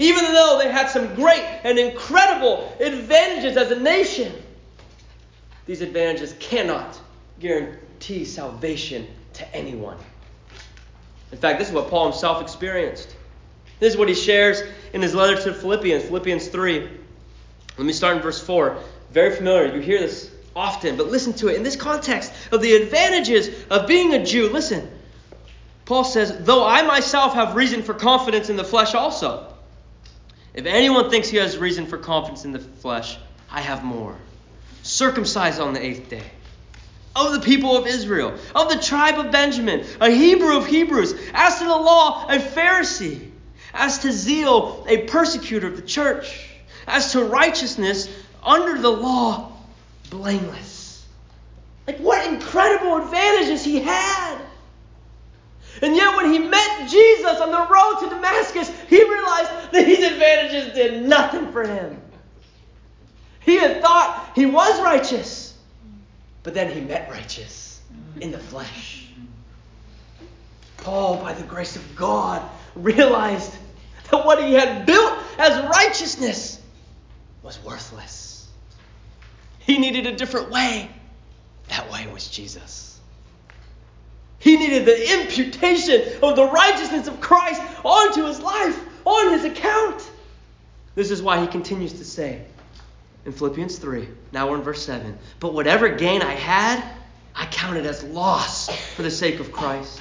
Even 0.00 0.24
though 0.32 0.58
they 0.58 0.72
had 0.72 0.88
some 0.88 1.14
great 1.14 1.44
and 1.62 1.78
incredible 1.78 2.74
advantages 2.80 3.58
as 3.58 3.70
a 3.70 3.78
nation, 3.78 4.32
these 5.66 5.82
advantages 5.82 6.34
cannot 6.40 6.98
guarantee 7.38 8.24
salvation 8.24 9.06
to 9.34 9.54
anyone. 9.54 9.98
In 11.32 11.36
fact, 11.36 11.58
this 11.58 11.68
is 11.68 11.74
what 11.74 11.90
Paul 11.90 12.04
himself 12.12 12.40
experienced. 12.40 13.14
This 13.78 13.92
is 13.92 13.98
what 13.98 14.08
he 14.08 14.14
shares 14.14 14.62
in 14.94 15.02
his 15.02 15.14
letter 15.14 15.38
to 15.42 15.52
Philippians, 15.52 16.04
Philippians 16.04 16.48
3. 16.48 16.88
Let 17.76 17.86
me 17.86 17.92
start 17.92 18.16
in 18.16 18.22
verse 18.22 18.40
4. 18.40 18.78
Very 19.12 19.36
familiar. 19.36 19.74
You 19.74 19.82
hear 19.82 20.00
this 20.00 20.30
often, 20.56 20.96
but 20.96 21.08
listen 21.08 21.34
to 21.34 21.48
it. 21.48 21.56
In 21.56 21.62
this 21.62 21.76
context 21.76 22.32
of 22.52 22.62
the 22.62 22.72
advantages 22.72 23.50
of 23.68 23.86
being 23.86 24.14
a 24.14 24.24
Jew, 24.24 24.48
listen. 24.48 24.90
Paul 25.84 26.04
says, 26.04 26.38
Though 26.46 26.66
I 26.66 26.80
myself 26.84 27.34
have 27.34 27.54
reason 27.54 27.82
for 27.82 27.92
confidence 27.92 28.48
in 28.48 28.56
the 28.56 28.64
flesh 28.64 28.94
also. 28.94 29.50
If 30.54 30.66
anyone 30.66 31.10
thinks 31.10 31.28
he 31.28 31.36
has 31.36 31.56
reason 31.56 31.86
for 31.86 31.98
confidence 31.98 32.44
in 32.44 32.52
the 32.52 32.58
flesh, 32.58 33.18
I 33.50 33.60
have 33.60 33.84
more. 33.84 34.16
Circumcised 34.82 35.60
on 35.60 35.74
the 35.74 35.84
eighth 35.84 36.08
day 36.08 36.24
of 37.14 37.32
the 37.32 37.40
people 37.40 37.76
of 37.76 37.86
Israel, 37.86 38.34
of 38.54 38.68
the 38.68 38.78
tribe 38.78 39.18
of 39.18 39.32
Benjamin, 39.32 39.84
a 40.00 40.10
Hebrew 40.10 40.56
of 40.56 40.66
Hebrews, 40.66 41.14
as 41.34 41.58
to 41.58 41.64
the 41.64 41.70
law, 41.70 42.26
a 42.28 42.38
Pharisee, 42.38 43.30
as 43.74 43.98
to 44.00 44.12
zeal, 44.12 44.84
a 44.88 44.98
persecutor 45.04 45.66
of 45.66 45.76
the 45.76 45.82
church, 45.82 46.48
as 46.86 47.12
to 47.12 47.24
righteousness, 47.24 48.08
under 48.42 48.80
the 48.80 48.90
law, 48.90 49.52
blameless. 50.08 51.04
Like, 51.86 51.98
what 51.98 52.26
incredible 52.26 52.96
advantages 52.98 53.64
he 53.64 53.80
had! 53.80 54.38
And 55.82 55.96
yet, 55.96 56.16
when 56.16 56.32
he 56.32 56.38
met 56.38 56.88
Jesus 56.88 57.40
on 57.40 57.50
the 57.50 57.66
road 57.66 58.00
to 58.00 58.14
Damascus, 58.14 58.70
he 58.88 59.02
realized 59.02 59.72
that 59.72 59.86
these 59.86 60.04
advantages 60.04 60.74
did 60.74 61.02
nothing 61.02 61.50
for 61.52 61.66
him. 61.66 62.00
He 63.40 63.56
had 63.56 63.80
thought 63.80 64.32
he 64.34 64.46
was 64.46 64.80
righteous. 64.82 65.54
But 66.42 66.54
then 66.54 66.70
he 66.70 66.80
met 66.80 67.10
righteous 67.10 67.80
in 68.20 68.30
the 68.30 68.38
flesh. 68.38 69.08
Paul, 70.78 71.16
by 71.16 71.34
the 71.34 71.42
grace 71.44 71.76
of 71.76 71.96
God, 71.96 72.42
realized 72.74 73.54
that 74.10 74.24
what 74.24 74.42
he 74.42 74.54
had 74.54 74.86
built 74.86 75.12
as 75.38 75.62
righteousness 75.70 76.60
was 77.42 77.62
worthless. 77.62 78.48
He 79.58 79.78
needed 79.78 80.06
a 80.06 80.16
different 80.16 80.50
way. 80.50 80.90
That 81.68 81.90
way 81.90 82.06
was 82.12 82.28
Jesus. 82.28 82.89
He 84.40 84.56
needed 84.56 84.86
the 84.86 85.20
imputation 85.20 86.02
of 86.22 86.34
the 86.34 86.46
righteousness 86.46 87.06
of 87.06 87.20
Christ 87.20 87.62
onto 87.84 88.24
his 88.24 88.40
life, 88.40 88.78
on 89.04 89.32
his 89.32 89.44
account. 89.44 90.10
This 90.94 91.10
is 91.10 91.22
why 91.22 91.40
he 91.40 91.46
continues 91.46 91.92
to 91.94 92.04
say, 92.04 92.42
in 93.26 93.32
Philippians 93.32 93.78
3. 93.78 94.08
Now 94.32 94.50
we're 94.50 94.56
in 94.56 94.62
verse 94.62 94.82
7. 94.82 95.16
But 95.38 95.52
whatever 95.52 95.90
gain 95.90 96.22
I 96.22 96.32
had, 96.32 96.82
I 97.34 97.46
counted 97.46 97.84
as 97.84 98.02
loss 98.02 98.68
for 98.94 99.02
the 99.02 99.10
sake 99.10 99.40
of 99.40 99.52
Christ. 99.52 100.00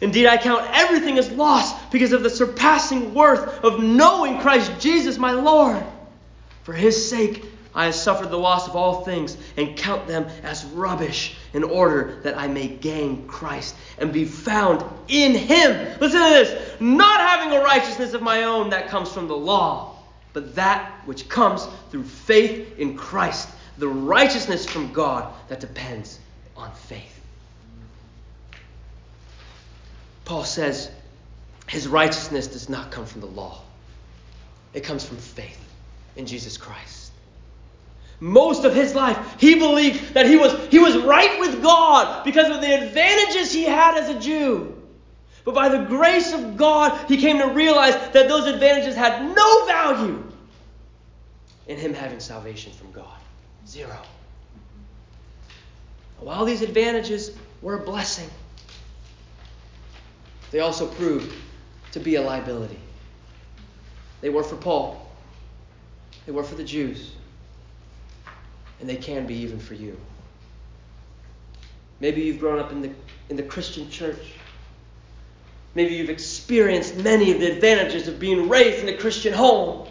Indeed, 0.00 0.26
I 0.26 0.36
count 0.36 0.64
everything 0.72 1.18
as 1.18 1.30
loss 1.32 1.72
because 1.86 2.12
of 2.12 2.22
the 2.22 2.30
surpassing 2.30 3.14
worth 3.14 3.64
of 3.64 3.82
knowing 3.82 4.38
Christ 4.38 4.72
Jesus 4.78 5.18
my 5.18 5.32
Lord. 5.32 5.82
For 6.62 6.72
his 6.72 7.08
sake, 7.08 7.44
I 7.76 7.84
have 7.84 7.94
suffered 7.94 8.30
the 8.30 8.38
loss 8.38 8.66
of 8.66 8.74
all 8.74 9.04
things 9.04 9.36
and 9.56 9.76
count 9.76 10.08
them 10.08 10.26
as 10.42 10.64
rubbish 10.64 11.36
in 11.52 11.62
order 11.62 12.18
that 12.22 12.36
I 12.36 12.48
may 12.48 12.66
gain 12.66 13.28
Christ 13.28 13.76
and 13.98 14.12
be 14.12 14.24
found 14.24 14.84
in 15.06 15.32
him. 15.34 15.98
Listen 16.00 16.20
to 16.20 16.28
this 16.30 16.80
not 16.80 17.20
having 17.20 17.56
a 17.56 17.62
righteousness 17.62 18.14
of 18.14 18.22
my 18.22 18.42
own 18.42 18.70
that 18.70 18.88
comes 18.88 19.12
from 19.12 19.28
the 19.28 19.36
law 19.36 19.96
but 20.36 20.54
that 20.56 20.92
which 21.06 21.30
comes 21.30 21.66
through 21.90 22.02
faith 22.04 22.78
in 22.78 22.94
Christ, 22.94 23.48
the 23.78 23.88
righteousness 23.88 24.66
from 24.66 24.92
God 24.92 25.32
that 25.48 25.60
depends 25.60 26.18
on 26.54 26.70
faith. 26.72 27.18
Paul 30.26 30.44
says 30.44 30.90
his 31.66 31.88
righteousness 31.88 32.48
does 32.48 32.68
not 32.68 32.90
come 32.90 33.06
from 33.06 33.22
the 33.22 33.28
law, 33.28 33.62
it 34.74 34.84
comes 34.84 35.06
from 35.06 35.16
faith 35.16 35.58
in 36.16 36.26
Jesus 36.26 36.58
Christ. 36.58 37.05
Most 38.18 38.64
of 38.64 38.74
his 38.74 38.94
life, 38.94 39.38
he 39.38 39.56
believed 39.56 40.14
that 40.14 40.26
he 40.26 40.36
was, 40.36 40.52
he 40.68 40.78
was 40.78 40.96
right 40.96 41.38
with 41.38 41.62
God 41.62 42.24
because 42.24 42.54
of 42.54 42.60
the 42.62 42.86
advantages 42.86 43.52
he 43.52 43.64
had 43.64 43.96
as 43.96 44.08
a 44.08 44.18
Jew. 44.18 44.72
But 45.44 45.54
by 45.54 45.68
the 45.68 45.84
grace 45.84 46.32
of 46.32 46.56
God, 46.56 47.08
he 47.08 47.18
came 47.18 47.38
to 47.38 47.48
realize 47.48 47.94
that 48.12 48.28
those 48.28 48.46
advantages 48.46 48.94
had 48.94 49.22
no 49.34 49.66
value 49.66 50.24
in 51.68 51.76
him 51.76 51.94
having 51.94 52.20
salvation 52.20 52.72
from 52.72 52.90
God. 52.92 53.18
Zero. 53.66 54.00
While 56.18 56.44
these 56.44 56.62
advantages 56.62 57.36
were 57.60 57.74
a 57.74 57.84
blessing, 57.84 58.30
they 60.50 60.60
also 60.60 60.86
proved 60.86 61.34
to 61.92 62.00
be 62.00 62.14
a 62.14 62.22
liability. 62.22 62.78
They 64.20 64.30
were 64.30 64.42
for 64.42 64.56
Paul, 64.56 65.06
they 66.24 66.32
were 66.32 66.42
for 66.42 66.54
the 66.54 66.64
Jews, 66.64 67.12
and 68.80 68.88
they 68.88 68.96
can 68.96 69.26
be 69.26 69.34
even 69.36 69.58
for 69.58 69.74
you. 69.74 69.96
Maybe 72.00 72.22
you've 72.22 72.40
grown 72.40 72.58
up 72.58 72.72
in 72.72 72.82
the, 72.82 72.90
in 73.30 73.36
the 73.36 73.42
Christian 73.42 73.88
church. 73.90 74.34
Maybe 75.74 75.94
you've 75.94 76.10
experienced 76.10 76.96
many 76.96 77.32
of 77.32 77.40
the 77.40 77.52
advantages 77.52 78.08
of 78.08 78.18
being 78.18 78.48
raised 78.48 78.82
in 78.82 78.88
a 78.88 78.96
Christian 78.96 79.32
home, 79.32 79.86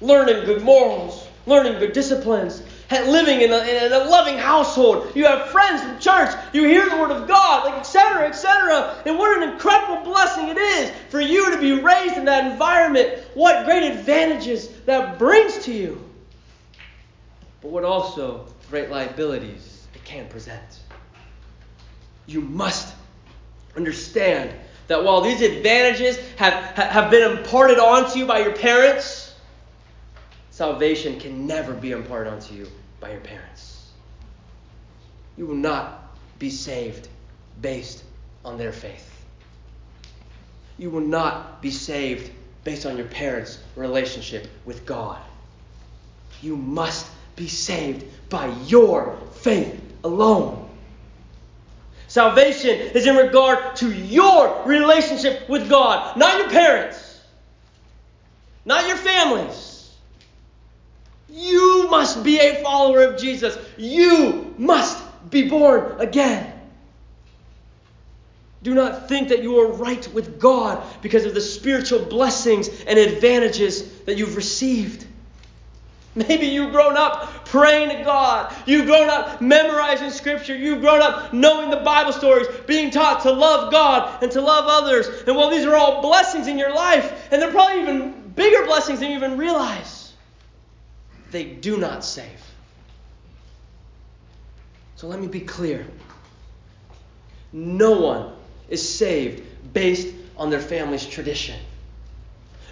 learning 0.00 0.44
good 0.44 0.62
morals, 0.62 1.26
learning 1.46 1.78
good 1.78 1.92
disciplines, 1.92 2.62
living 2.90 3.40
in 3.40 3.52
a, 3.52 3.58
in 3.58 3.92
a 3.92 4.04
loving 4.04 4.38
household. 4.38 5.12
You 5.14 5.26
have 5.26 5.50
friends 5.50 5.82
from 5.82 5.98
church. 5.98 6.34
You 6.52 6.64
hear 6.64 6.88
the 6.88 6.96
word 6.96 7.10
of 7.10 7.28
God, 7.28 7.66
like 7.66 7.78
etc., 7.78 8.26
etc. 8.26 9.02
And 9.06 9.18
what 9.18 9.42
an 9.42 9.50
incredible 9.50 10.02
blessing 10.04 10.48
it 10.48 10.58
is 10.58 10.90
for 11.10 11.20
you 11.20 11.50
to 11.50 11.60
be 11.60 11.72
raised 11.72 12.16
in 12.16 12.24
that 12.26 12.50
environment. 12.50 13.18
What 13.34 13.66
great 13.66 13.84
advantages 13.84 14.68
that 14.86 15.18
brings 15.18 15.64
to 15.64 15.72
you. 15.72 16.07
But 17.60 17.70
what 17.70 17.84
also 17.84 18.46
great 18.70 18.90
liabilities 18.90 19.86
it 19.94 20.04
can 20.04 20.28
present. 20.28 20.80
You 22.26 22.40
must 22.40 22.94
understand 23.76 24.54
that 24.86 25.02
while 25.02 25.20
these 25.20 25.42
advantages 25.42 26.18
have, 26.36 26.52
have 26.76 27.10
been 27.10 27.38
imparted 27.38 27.78
onto 27.78 28.18
you 28.18 28.26
by 28.26 28.40
your 28.40 28.52
parents, 28.52 29.34
salvation 30.50 31.18
can 31.20 31.46
never 31.46 31.72
be 31.74 31.92
imparted 31.92 32.32
onto 32.32 32.54
you 32.54 32.68
by 33.00 33.12
your 33.12 33.20
parents. 33.20 33.90
You 35.36 35.46
will 35.46 35.54
not 35.54 36.16
be 36.38 36.50
saved 36.50 37.08
based 37.60 38.04
on 38.44 38.58
their 38.58 38.72
faith. 38.72 39.14
You 40.78 40.90
will 40.90 41.00
not 41.00 41.60
be 41.60 41.70
saved 41.70 42.30
based 42.64 42.86
on 42.86 42.96
your 42.96 43.06
parents' 43.06 43.58
relationship 43.76 44.48
with 44.64 44.86
God. 44.86 45.20
You 46.40 46.56
must 46.56 47.06
be 47.38 47.48
saved 47.48 48.04
by 48.28 48.52
your 48.66 49.16
faith 49.40 49.80
alone. 50.04 50.68
Salvation 52.08 52.70
is 52.70 53.06
in 53.06 53.16
regard 53.16 53.76
to 53.76 53.92
your 53.92 54.64
relationship 54.64 55.48
with 55.48 55.68
God, 55.68 56.16
not 56.16 56.38
your 56.38 56.48
parents, 56.48 57.20
not 58.64 58.88
your 58.88 58.96
families. 58.96 59.94
You 61.28 61.88
must 61.90 62.24
be 62.24 62.38
a 62.38 62.62
follower 62.62 63.02
of 63.02 63.20
Jesus. 63.20 63.56
You 63.76 64.54
must 64.56 65.02
be 65.30 65.48
born 65.48 66.00
again. 66.00 66.52
Do 68.62 68.74
not 68.74 69.08
think 69.08 69.28
that 69.28 69.42
you 69.42 69.60
are 69.60 69.72
right 69.72 70.06
with 70.12 70.40
God 70.40 70.82
because 71.00 71.24
of 71.24 71.34
the 71.34 71.40
spiritual 71.40 72.00
blessings 72.00 72.68
and 72.86 72.98
advantages 72.98 74.00
that 74.00 74.16
you've 74.16 74.36
received. 74.36 75.06
Maybe 76.18 76.46
you've 76.46 76.72
grown 76.72 76.96
up 76.96 77.44
praying 77.44 77.96
to 77.96 78.02
God. 78.02 78.52
You've 78.66 78.86
grown 78.86 79.08
up 79.08 79.40
memorizing 79.40 80.10
Scripture. 80.10 80.56
You've 80.56 80.80
grown 80.80 81.00
up 81.00 81.32
knowing 81.32 81.70
the 81.70 81.76
Bible 81.76 82.12
stories, 82.12 82.48
being 82.66 82.90
taught 82.90 83.22
to 83.22 83.30
love 83.30 83.70
God 83.70 84.20
and 84.22 84.32
to 84.32 84.40
love 84.40 84.64
others. 84.66 85.06
And 85.26 85.36
while 85.36 85.48
these 85.48 85.64
are 85.64 85.76
all 85.76 86.02
blessings 86.02 86.48
in 86.48 86.58
your 86.58 86.74
life, 86.74 87.28
and 87.30 87.40
they're 87.40 87.52
probably 87.52 87.82
even 87.82 88.32
bigger 88.34 88.66
blessings 88.66 88.98
than 88.98 89.10
you 89.10 89.16
even 89.16 89.38
realize, 89.38 90.12
they 91.30 91.44
do 91.44 91.76
not 91.76 92.04
save. 92.04 92.42
So 94.96 95.06
let 95.06 95.20
me 95.20 95.28
be 95.28 95.40
clear. 95.40 95.86
No 97.52 97.92
one 97.92 98.32
is 98.68 98.86
saved 98.86 99.44
based 99.72 100.12
on 100.36 100.50
their 100.50 100.60
family's 100.60 101.06
tradition. 101.06 101.60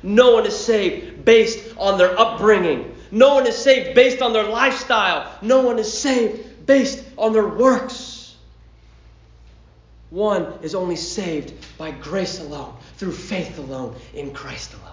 No 0.02 0.32
one 0.34 0.46
is 0.46 0.56
saved 0.56 1.24
based 1.24 1.76
on 1.78 1.96
their 1.96 2.18
upbringing. 2.18 2.95
No 3.10 3.34
one 3.34 3.46
is 3.46 3.56
saved 3.56 3.94
based 3.94 4.22
on 4.22 4.32
their 4.32 4.48
lifestyle. 4.48 5.32
No 5.42 5.62
one 5.62 5.78
is 5.78 5.92
saved 5.92 6.66
based 6.66 7.04
on 7.16 7.32
their 7.32 7.46
works. 7.46 8.36
One 10.10 10.52
is 10.62 10.74
only 10.74 10.96
saved 10.96 11.52
by 11.78 11.90
grace 11.90 12.40
alone, 12.40 12.74
through 12.96 13.12
faith 13.12 13.58
alone, 13.58 13.96
in 14.14 14.32
Christ 14.32 14.74
alone. 14.74 14.92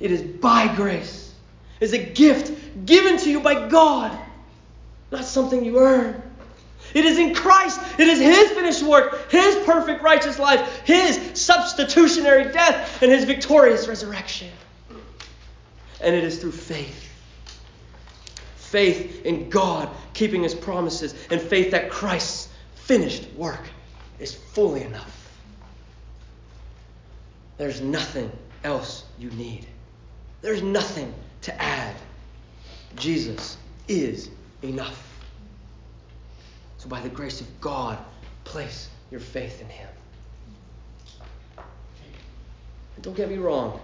It 0.00 0.10
is 0.10 0.22
by 0.22 0.74
grace. 0.74 1.32
It 1.80 1.84
is 1.84 1.92
a 1.92 1.98
gift 1.98 2.86
given 2.86 3.18
to 3.18 3.30
you 3.30 3.40
by 3.40 3.68
God, 3.68 4.18
not 5.10 5.24
something 5.24 5.64
you 5.64 5.78
earn. 5.78 6.22
It 6.94 7.04
is 7.04 7.18
in 7.18 7.34
Christ. 7.34 7.80
It 7.98 8.08
is 8.08 8.18
His 8.18 8.50
finished 8.50 8.82
work, 8.82 9.30
His 9.30 9.54
perfect 9.64 10.02
righteous 10.02 10.38
life, 10.38 10.82
His 10.84 11.20
substitutionary 11.34 12.52
death, 12.52 13.02
and 13.02 13.10
His 13.10 13.24
victorious 13.24 13.88
resurrection. 13.88 14.48
And 16.02 16.14
it 16.14 16.24
is 16.24 16.38
through 16.38 16.52
faith. 16.52 17.08
Faith 18.56 19.24
in 19.24 19.48
God 19.50 19.88
keeping 20.14 20.42
His 20.42 20.54
promises, 20.54 21.14
and 21.30 21.40
faith 21.40 21.70
that 21.70 21.90
Christ's 21.90 22.48
finished 22.74 23.30
work 23.34 23.60
is 24.18 24.34
fully 24.34 24.82
enough. 24.82 25.18
There's 27.58 27.80
nothing 27.80 28.30
else 28.64 29.04
you 29.18 29.30
need. 29.30 29.66
There's 30.40 30.62
nothing 30.62 31.14
to 31.42 31.62
add. 31.62 31.94
Jesus 32.96 33.56
is 33.88 34.30
enough. 34.62 35.08
So, 36.78 36.88
by 36.88 37.00
the 37.00 37.08
grace 37.08 37.40
of 37.40 37.60
God, 37.60 37.98
place 38.44 38.88
your 39.10 39.20
faith 39.20 39.60
in 39.60 39.68
Him. 39.68 39.88
And 42.96 43.04
don't 43.04 43.16
get 43.16 43.30
me 43.30 43.36
wrong. 43.36 43.80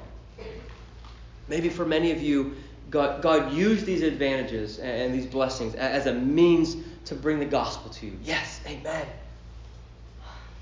Maybe 1.48 1.68
for 1.68 1.84
many 1.84 2.12
of 2.12 2.20
you, 2.20 2.56
God, 2.90 3.22
God 3.22 3.52
used 3.52 3.86
these 3.86 4.02
advantages 4.02 4.78
and 4.78 5.14
these 5.14 5.26
blessings 5.26 5.74
as 5.74 6.06
a 6.06 6.14
means 6.14 6.76
to 7.06 7.14
bring 7.14 7.38
the 7.38 7.46
gospel 7.46 7.90
to 7.92 8.06
you. 8.06 8.18
Yes, 8.24 8.60
amen. 8.66 9.06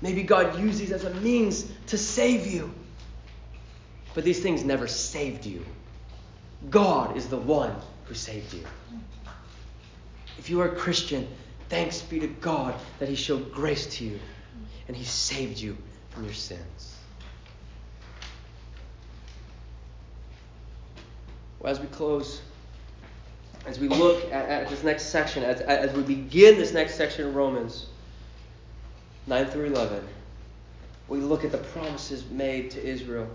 Maybe 0.01 0.23
God 0.23 0.59
used 0.59 0.79
these 0.79 0.91
as 0.91 1.03
a 1.03 1.13
means 1.15 1.69
to 1.87 1.97
save 1.97 2.47
you. 2.47 2.71
But 4.13 4.23
these 4.23 4.39
things 4.39 4.63
never 4.63 4.87
saved 4.87 5.45
you. 5.45 5.65
God 6.69 7.17
is 7.17 7.27
the 7.27 7.37
one 7.37 7.75
who 8.05 8.13
saved 8.13 8.53
you. 8.53 8.63
If 10.37 10.49
you 10.49 10.61
are 10.61 10.69
a 10.69 10.75
Christian, 10.75 11.27
Thanks 11.69 12.01
be 12.01 12.19
to 12.21 12.27
God 12.27 12.75
that 12.99 13.09
He 13.09 13.15
showed 13.15 13.51
grace 13.51 13.97
to 13.97 14.05
you 14.05 14.19
and 14.87 14.95
He 14.95 15.03
saved 15.03 15.59
you 15.59 15.77
from 16.09 16.23
your 16.23 16.33
sins. 16.33 16.96
Well, 21.59 21.71
as 21.71 21.79
we 21.79 21.87
close, 21.87 22.41
as 23.65 23.79
we 23.79 23.87
look 23.87 24.25
at, 24.31 24.49
at 24.49 24.69
this 24.69 24.83
next 24.83 25.07
section, 25.07 25.43
as, 25.43 25.61
as 25.61 25.91
we 25.95 26.03
begin 26.03 26.57
this 26.57 26.73
next 26.73 26.95
section 26.95 27.27
of 27.27 27.35
Romans 27.35 27.87
9 29.25 29.45
through 29.47 29.65
11, 29.65 30.07
we 31.07 31.19
look 31.19 31.43
at 31.43 31.51
the 31.51 31.57
promises 31.57 32.23
made 32.29 32.71
to 32.71 32.85
Israel. 32.85 33.27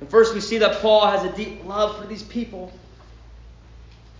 And 0.00 0.08
first, 0.08 0.34
we 0.34 0.40
see 0.40 0.58
that 0.58 0.80
Paul 0.80 1.06
has 1.06 1.24
a 1.24 1.34
deep 1.34 1.64
love 1.64 1.98
for 1.98 2.06
these 2.06 2.22
people 2.22 2.72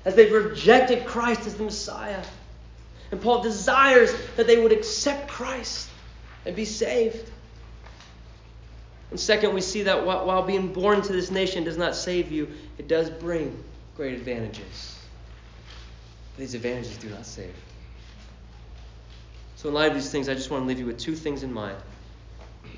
as 0.05 0.15
they've 0.15 0.33
rejected 0.33 1.05
Christ 1.05 1.47
as 1.47 1.55
the 1.55 1.65
Messiah. 1.65 2.23
And 3.11 3.21
Paul 3.21 3.43
desires 3.43 4.15
that 4.37 4.47
they 4.47 4.61
would 4.61 4.73
accept 4.73 5.29
Christ 5.29 5.89
and 6.45 6.57
be 6.57 6.65
saved. 6.65 7.31
And 9.11 9.21
second, 9.21 9.55
we 9.55 9.61
see 9.61 9.83
that 9.83 10.05
while 10.05 10.43
being 10.43 10.73
born 10.73 11.01
to 11.03 11.13
this 11.13 11.31
nation 11.31 11.65
does 11.65 11.77
not 11.77 11.95
save 11.95 12.33
you, 12.33 12.49
it 12.79 12.89
does 12.89 13.09
bring 13.09 13.63
great 13.97 14.15
advantages. 14.15 14.99
These 16.37 16.55
advantages 16.55 16.97
do 16.99 17.09
not 17.09 17.25
save. 17.25 17.55
So, 19.55 19.69
in 19.69 19.75
light 19.75 19.89
of 19.89 19.95
these 19.95 20.11
things, 20.11 20.29
I 20.29 20.35
just 20.35 20.51
want 20.51 20.65
to 20.65 20.69
leave 20.69 20.79
you 20.79 20.87
with 20.87 20.99
two 20.99 21.15
things 21.15 21.43
in 21.43 21.53
mind, 21.53 21.79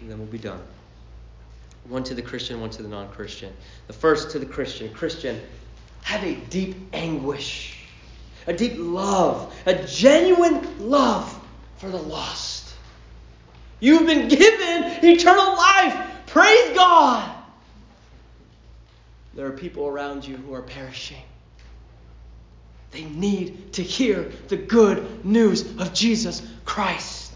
and 0.01 0.11
then 0.11 0.19
we'll 0.19 0.29
be 0.29 0.39
done. 0.39 0.61
One 1.89 2.05
to 2.05 2.15
the 2.15 2.23
Christian, 2.23 2.61
one 2.61 2.71
to 2.71 2.83
the 2.83 2.89
non 2.89 3.09
Christian. 3.11 3.53
The 3.87 3.95
first 3.95 4.31
to 4.33 4.39
the 4.39 4.47
Christian 4.47 4.93
Christian, 4.93 5.41
have 6.03 6.23
a 6.23 6.35
deep 6.35 6.77
anguish, 6.93 7.79
a 8.47 8.53
deep 8.53 8.75
love, 8.77 9.55
a 9.67 9.75
genuine 9.85 10.89
love 10.89 11.35
for 11.79 11.89
the 11.89 11.99
lost. 11.99 12.75
You've 13.81 14.07
been 14.07 14.29
given 14.29 15.05
eternal 15.05 15.57
life. 15.57 16.18
Praise 16.29 16.77
God. 16.77 17.35
There 19.35 19.47
are 19.47 19.53
people 19.53 19.87
around 19.87 20.27
you 20.27 20.37
who 20.37 20.55
are 20.55 20.63
perishing. 20.63 21.23
They 22.91 23.05
need 23.05 23.75
to 23.75 23.83
hear 23.83 24.31
the 24.49 24.57
good 24.57 25.25
news 25.25 25.63
of 25.79 25.93
Jesus 25.93 26.43
Christ. 26.65 27.33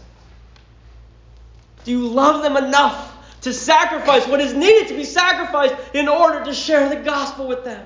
Do 1.85 1.91
you 1.91 2.07
love 2.07 2.43
them 2.43 2.57
enough 2.57 3.11
to 3.41 3.53
sacrifice 3.53 4.27
what 4.27 4.39
is 4.39 4.53
needed 4.53 4.87
to 4.89 4.95
be 4.95 5.03
sacrificed 5.03 5.75
in 5.93 6.07
order 6.07 6.45
to 6.45 6.53
share 6.53 6.89
the 6.89 6.95
gospel 6.95 7.47
with 7.47 7.63
them? 7.63 7.85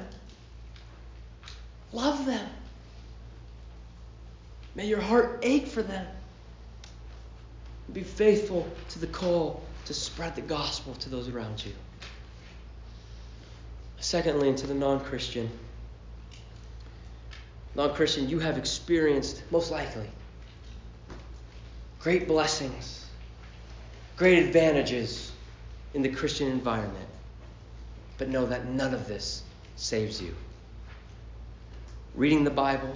Love 1.94 2.26
them. 2.26 2.48
May 4.76 4.88
your 4.88 5.02
heart 5.02 5.40
ache 5.42 5.68
for 5.68 5.82
them. 5.82 6.06
Be 7.92 8.04
faithful 8.04 8.68
to 8.90 9.00
the 9.00 9.08
call 9.08 9.64
to 9.88 9.94
spread 9.94 10.36
the 10.36 10.42
gospel 10.42 10.94
to 10.96 11.10
those 11.10 11.30
around 11.30 11.66
you. 11.66 11.72
Secondly, 14.00 14.50
and 14.50 14.58
to 14.58 14.68
the 14.68 14.74
non 14.74 15.00
Christian, 15.00 15.50
non 17.74 17.94
Christian, 17.94 18.28
you 18.30 18.40
have 18.40 18.58
experienced, 18.58 19.42
most 19.50 19.72
likely, 19.72 20.10
great 22.00 22.28
blessings, 22.28 23.06
great 24.18 24.46
advantages 24.46 25.32
in 25.94 26.02
the 26.02 26.10
Christian 26.10 26.50
environment. 26.50 27.08
But 28.18 28.30
know 28.30 28.46
that 28.46 28.66
none 28.66 28.94
of 28.94 29.08
this 29.08 29.44
saves 29.78 30.22
you 30.22 30.36
reading 32.18 32.44
the 32.44 32.50
Bible, 32.50 32.94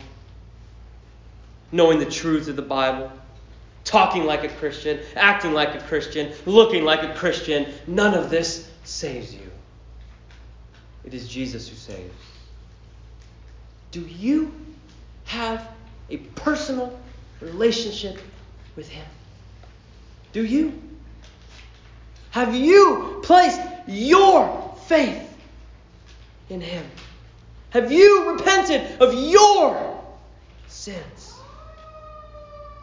knowing 1.72 2.00
the 2.00 2.06
truth 2.06 2.48
of 2.48 2.56
the 2.56 2.62
Bible, 2.62 3.12
talking 3.84 4.26
like 4.26 4.44
a 4.44 4.50
Christian, 4.50 5.00
acting 5.16 5.54
like 5.54 5.76
a 5.76 5.80
Christian, 5.80 6.32
looking 6.46 6.84
like 6.84 7.04
a 7.04 7.14
Christian, 7.16 7.74
none 7.88 8.14
of 8.14 8.30
this 8.30 8.70
saves 8.84 9.34
you. 9.34 9.50
It 11.04 11.14
is 11.14 11.28
Jesus 11.28 11.68
who 11.68 11.76
saves. 11.76 12.14
Do 13.92 14.02
you 14.02 14.54
have 15.26 15.68
a 16.10 16.18
personal 16.18 16.98
relationship 17.42 18.20
with 18.76 18.88
Him? 18.88 19.06
Do 20.32 20.46
you? 20.46 20.82
Have 22.32 22.56
you 22.56 23.20
placed 23.24 23.60
your 23.88 24.76
faith 24.86 25.28
in 26.50 26.62
Him? 26.62 26.86
Have 27.72 27.92
you 27.92 28.32
repented 28.32 29.02
of 29.02 29.14
your 29.14 30.02
sins? 30.68 31.21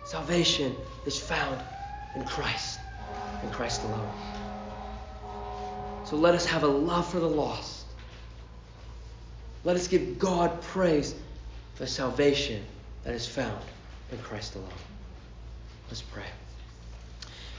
Salvation 0.09 0.75
is 1.05 1.21
found 1.21 1.61
in 2.15 2.25
Christ, 2.25 2.81
in 3.43 3.51
Christ 3.51 3.83
alone. 3.83 4.11
So 6.07 6.17
let 6.17 6.35
us 6.35 6.47
have 6.47 6.63
a 6.63 6.67
love 6.67 7.07
for 7.13 7.21
the 7.21 7.29
lost. 7.29 7.85
Let 9.65 9.77
us 9.77 9.87
give 9.87 10.19
God 10.19 10.63
praise 10.63 11.15
for 11.75 11.85
salvation 11.85 12.65
that 13.05 13.13
is 13.13 13.27
found 13.27 13.63
in 14.11 14.17
Christ 14.21 14.55
alone. 14.55 14.71
Let's 15.91 16.01
pray. 16.01 16.25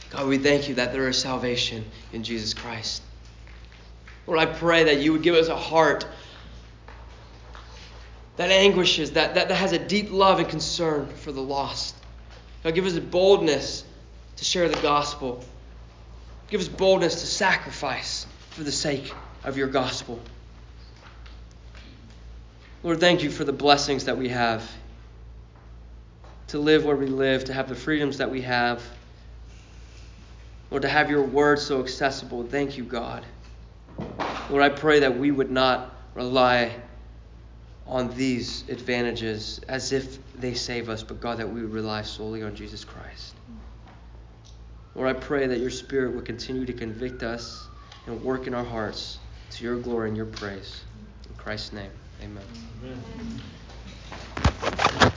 God, 0.09 0.27
we 0.27 0.39
thank 0.39 0.67
you 0.67 0.73
that 0.73 0.91
there 0.91 1.07
is 1.07 1.19
salvation 1.19 1.85
in 2.13 2.23
Jesus 2.23 2.55
Christ. 2.55 3.03
Lord, 4.25 4.39
I 4.39 4.47
pray 4.47 4.85
that 4.85 5.01
you 5.01 5.13
would 5.13 5.21
give 5.21 5.35
us 5.35 5.49
a 5.49 5.55
heart 5.55 6.07
that 8.37 8.49
anguishes, 8.49 9.11
that, 9.11 9.35
that, 9.35 9.49
that 9.49 9.55
has 9.55 9.71
a 9.71 9.77
deep 9.77 10.11
love 10.11 10.39
and 10.39 10.49
concern 10.49 11.05
for 11.09 11.31
the 11.31 11.43
lost. 11.43 11.93
God, 12.63 12.75
give 12.75 12.85
us 12.85 12.97
boldness 12.99 13.83
to 14.37 14.45
share 14.45 14.67
the 14.67 14.81
gospel. 14.81 15.43
Give 16.49 16.61
us 16.61 16.67
boldness 16.67 17.21
to 17.21 17.27
sacrifice 17.27 18.25
for 18.51 18.63
the 18.63 18.71
sake 18.71 19.13
of 19.43 19.57
your 19.57 19.67
gospel. 19.67 20.19
Lord, 22.83 22.99
thank 22.99 23.23
you 23.23 23.29
for 23.29 23.43
the 23.43 23.53
blessings 23.53 24.05
that 24.05 24.17
we 24.17 24.29
have 24.29 24.69
to 26.47 26.57
live 26.57 26.83
where 26.83 26.95
we 26.95 27.05
live, 27.05 27.45
to 27.45 27.53
have 27.53 27.69
the 27.69 27.75
freedoms 27.75 28.17
that 28.17 28.31
we 28.31 28.41
have. 28.41 28.83
Lord, 30.71 30.81
to 30.81 30.89
have 30.89 31.09
your 31.09 31.23
word 31.23 31.59
so 31.59 31.81
accessible. 31.81 32.43
Thank 32.43 32.77
you, 32.77 32.83
God. 32.83 33.23
Lord, 34.49 34.63
I 34.63 34.69
pray 34.69 35.01
that 35.01 35.17
we 35.17 35.29
would 35.29 35.51
not 35.51 35.93
rely 36.15 36.75
on 37.89 38.15
these 38.15 38.63
advantages 38.69 39.59
as 39.67 39.91
if 39.91 40.33
they 40.35 40.53
save 40.53 40.89
us, 40.89 41.01
but 41.03 41.19
God, 41.19 41.39
that 41.39 41.51
we 41.51 41.61
rely 41.61 42.03
solely 42.03 42.43
on 42.43 42.55
Jesus 42.55 42.85
Christ. 42.85 43.35
Lord, 44.95 45.09
I 45.15 45.19
pray 45.19 45.47
that 45.47 45.59
your 45.59 45.71
Spirit 45.71 46.13
would 46.13 46.25
continue 46.25 46.65
to 46.65 46.73
convict 46.73 47.23
us 47.23 47.67
and 48.05 48.23
work 48.23 48.45
in 48.47 48.53
our 48.53 48.63
hearts 48.63 49.17
to 49.51 49.63
your 49.63 49.77
glory 49.77 50.09
and 50.09 50.17
your 50.17 50.27
praise. 50.27 50.83
In 51.27 51.35
Christ's 51.35 51.73
name, 51.73 51.91
amen. 52.21 52.43
amen. 54.61 55.11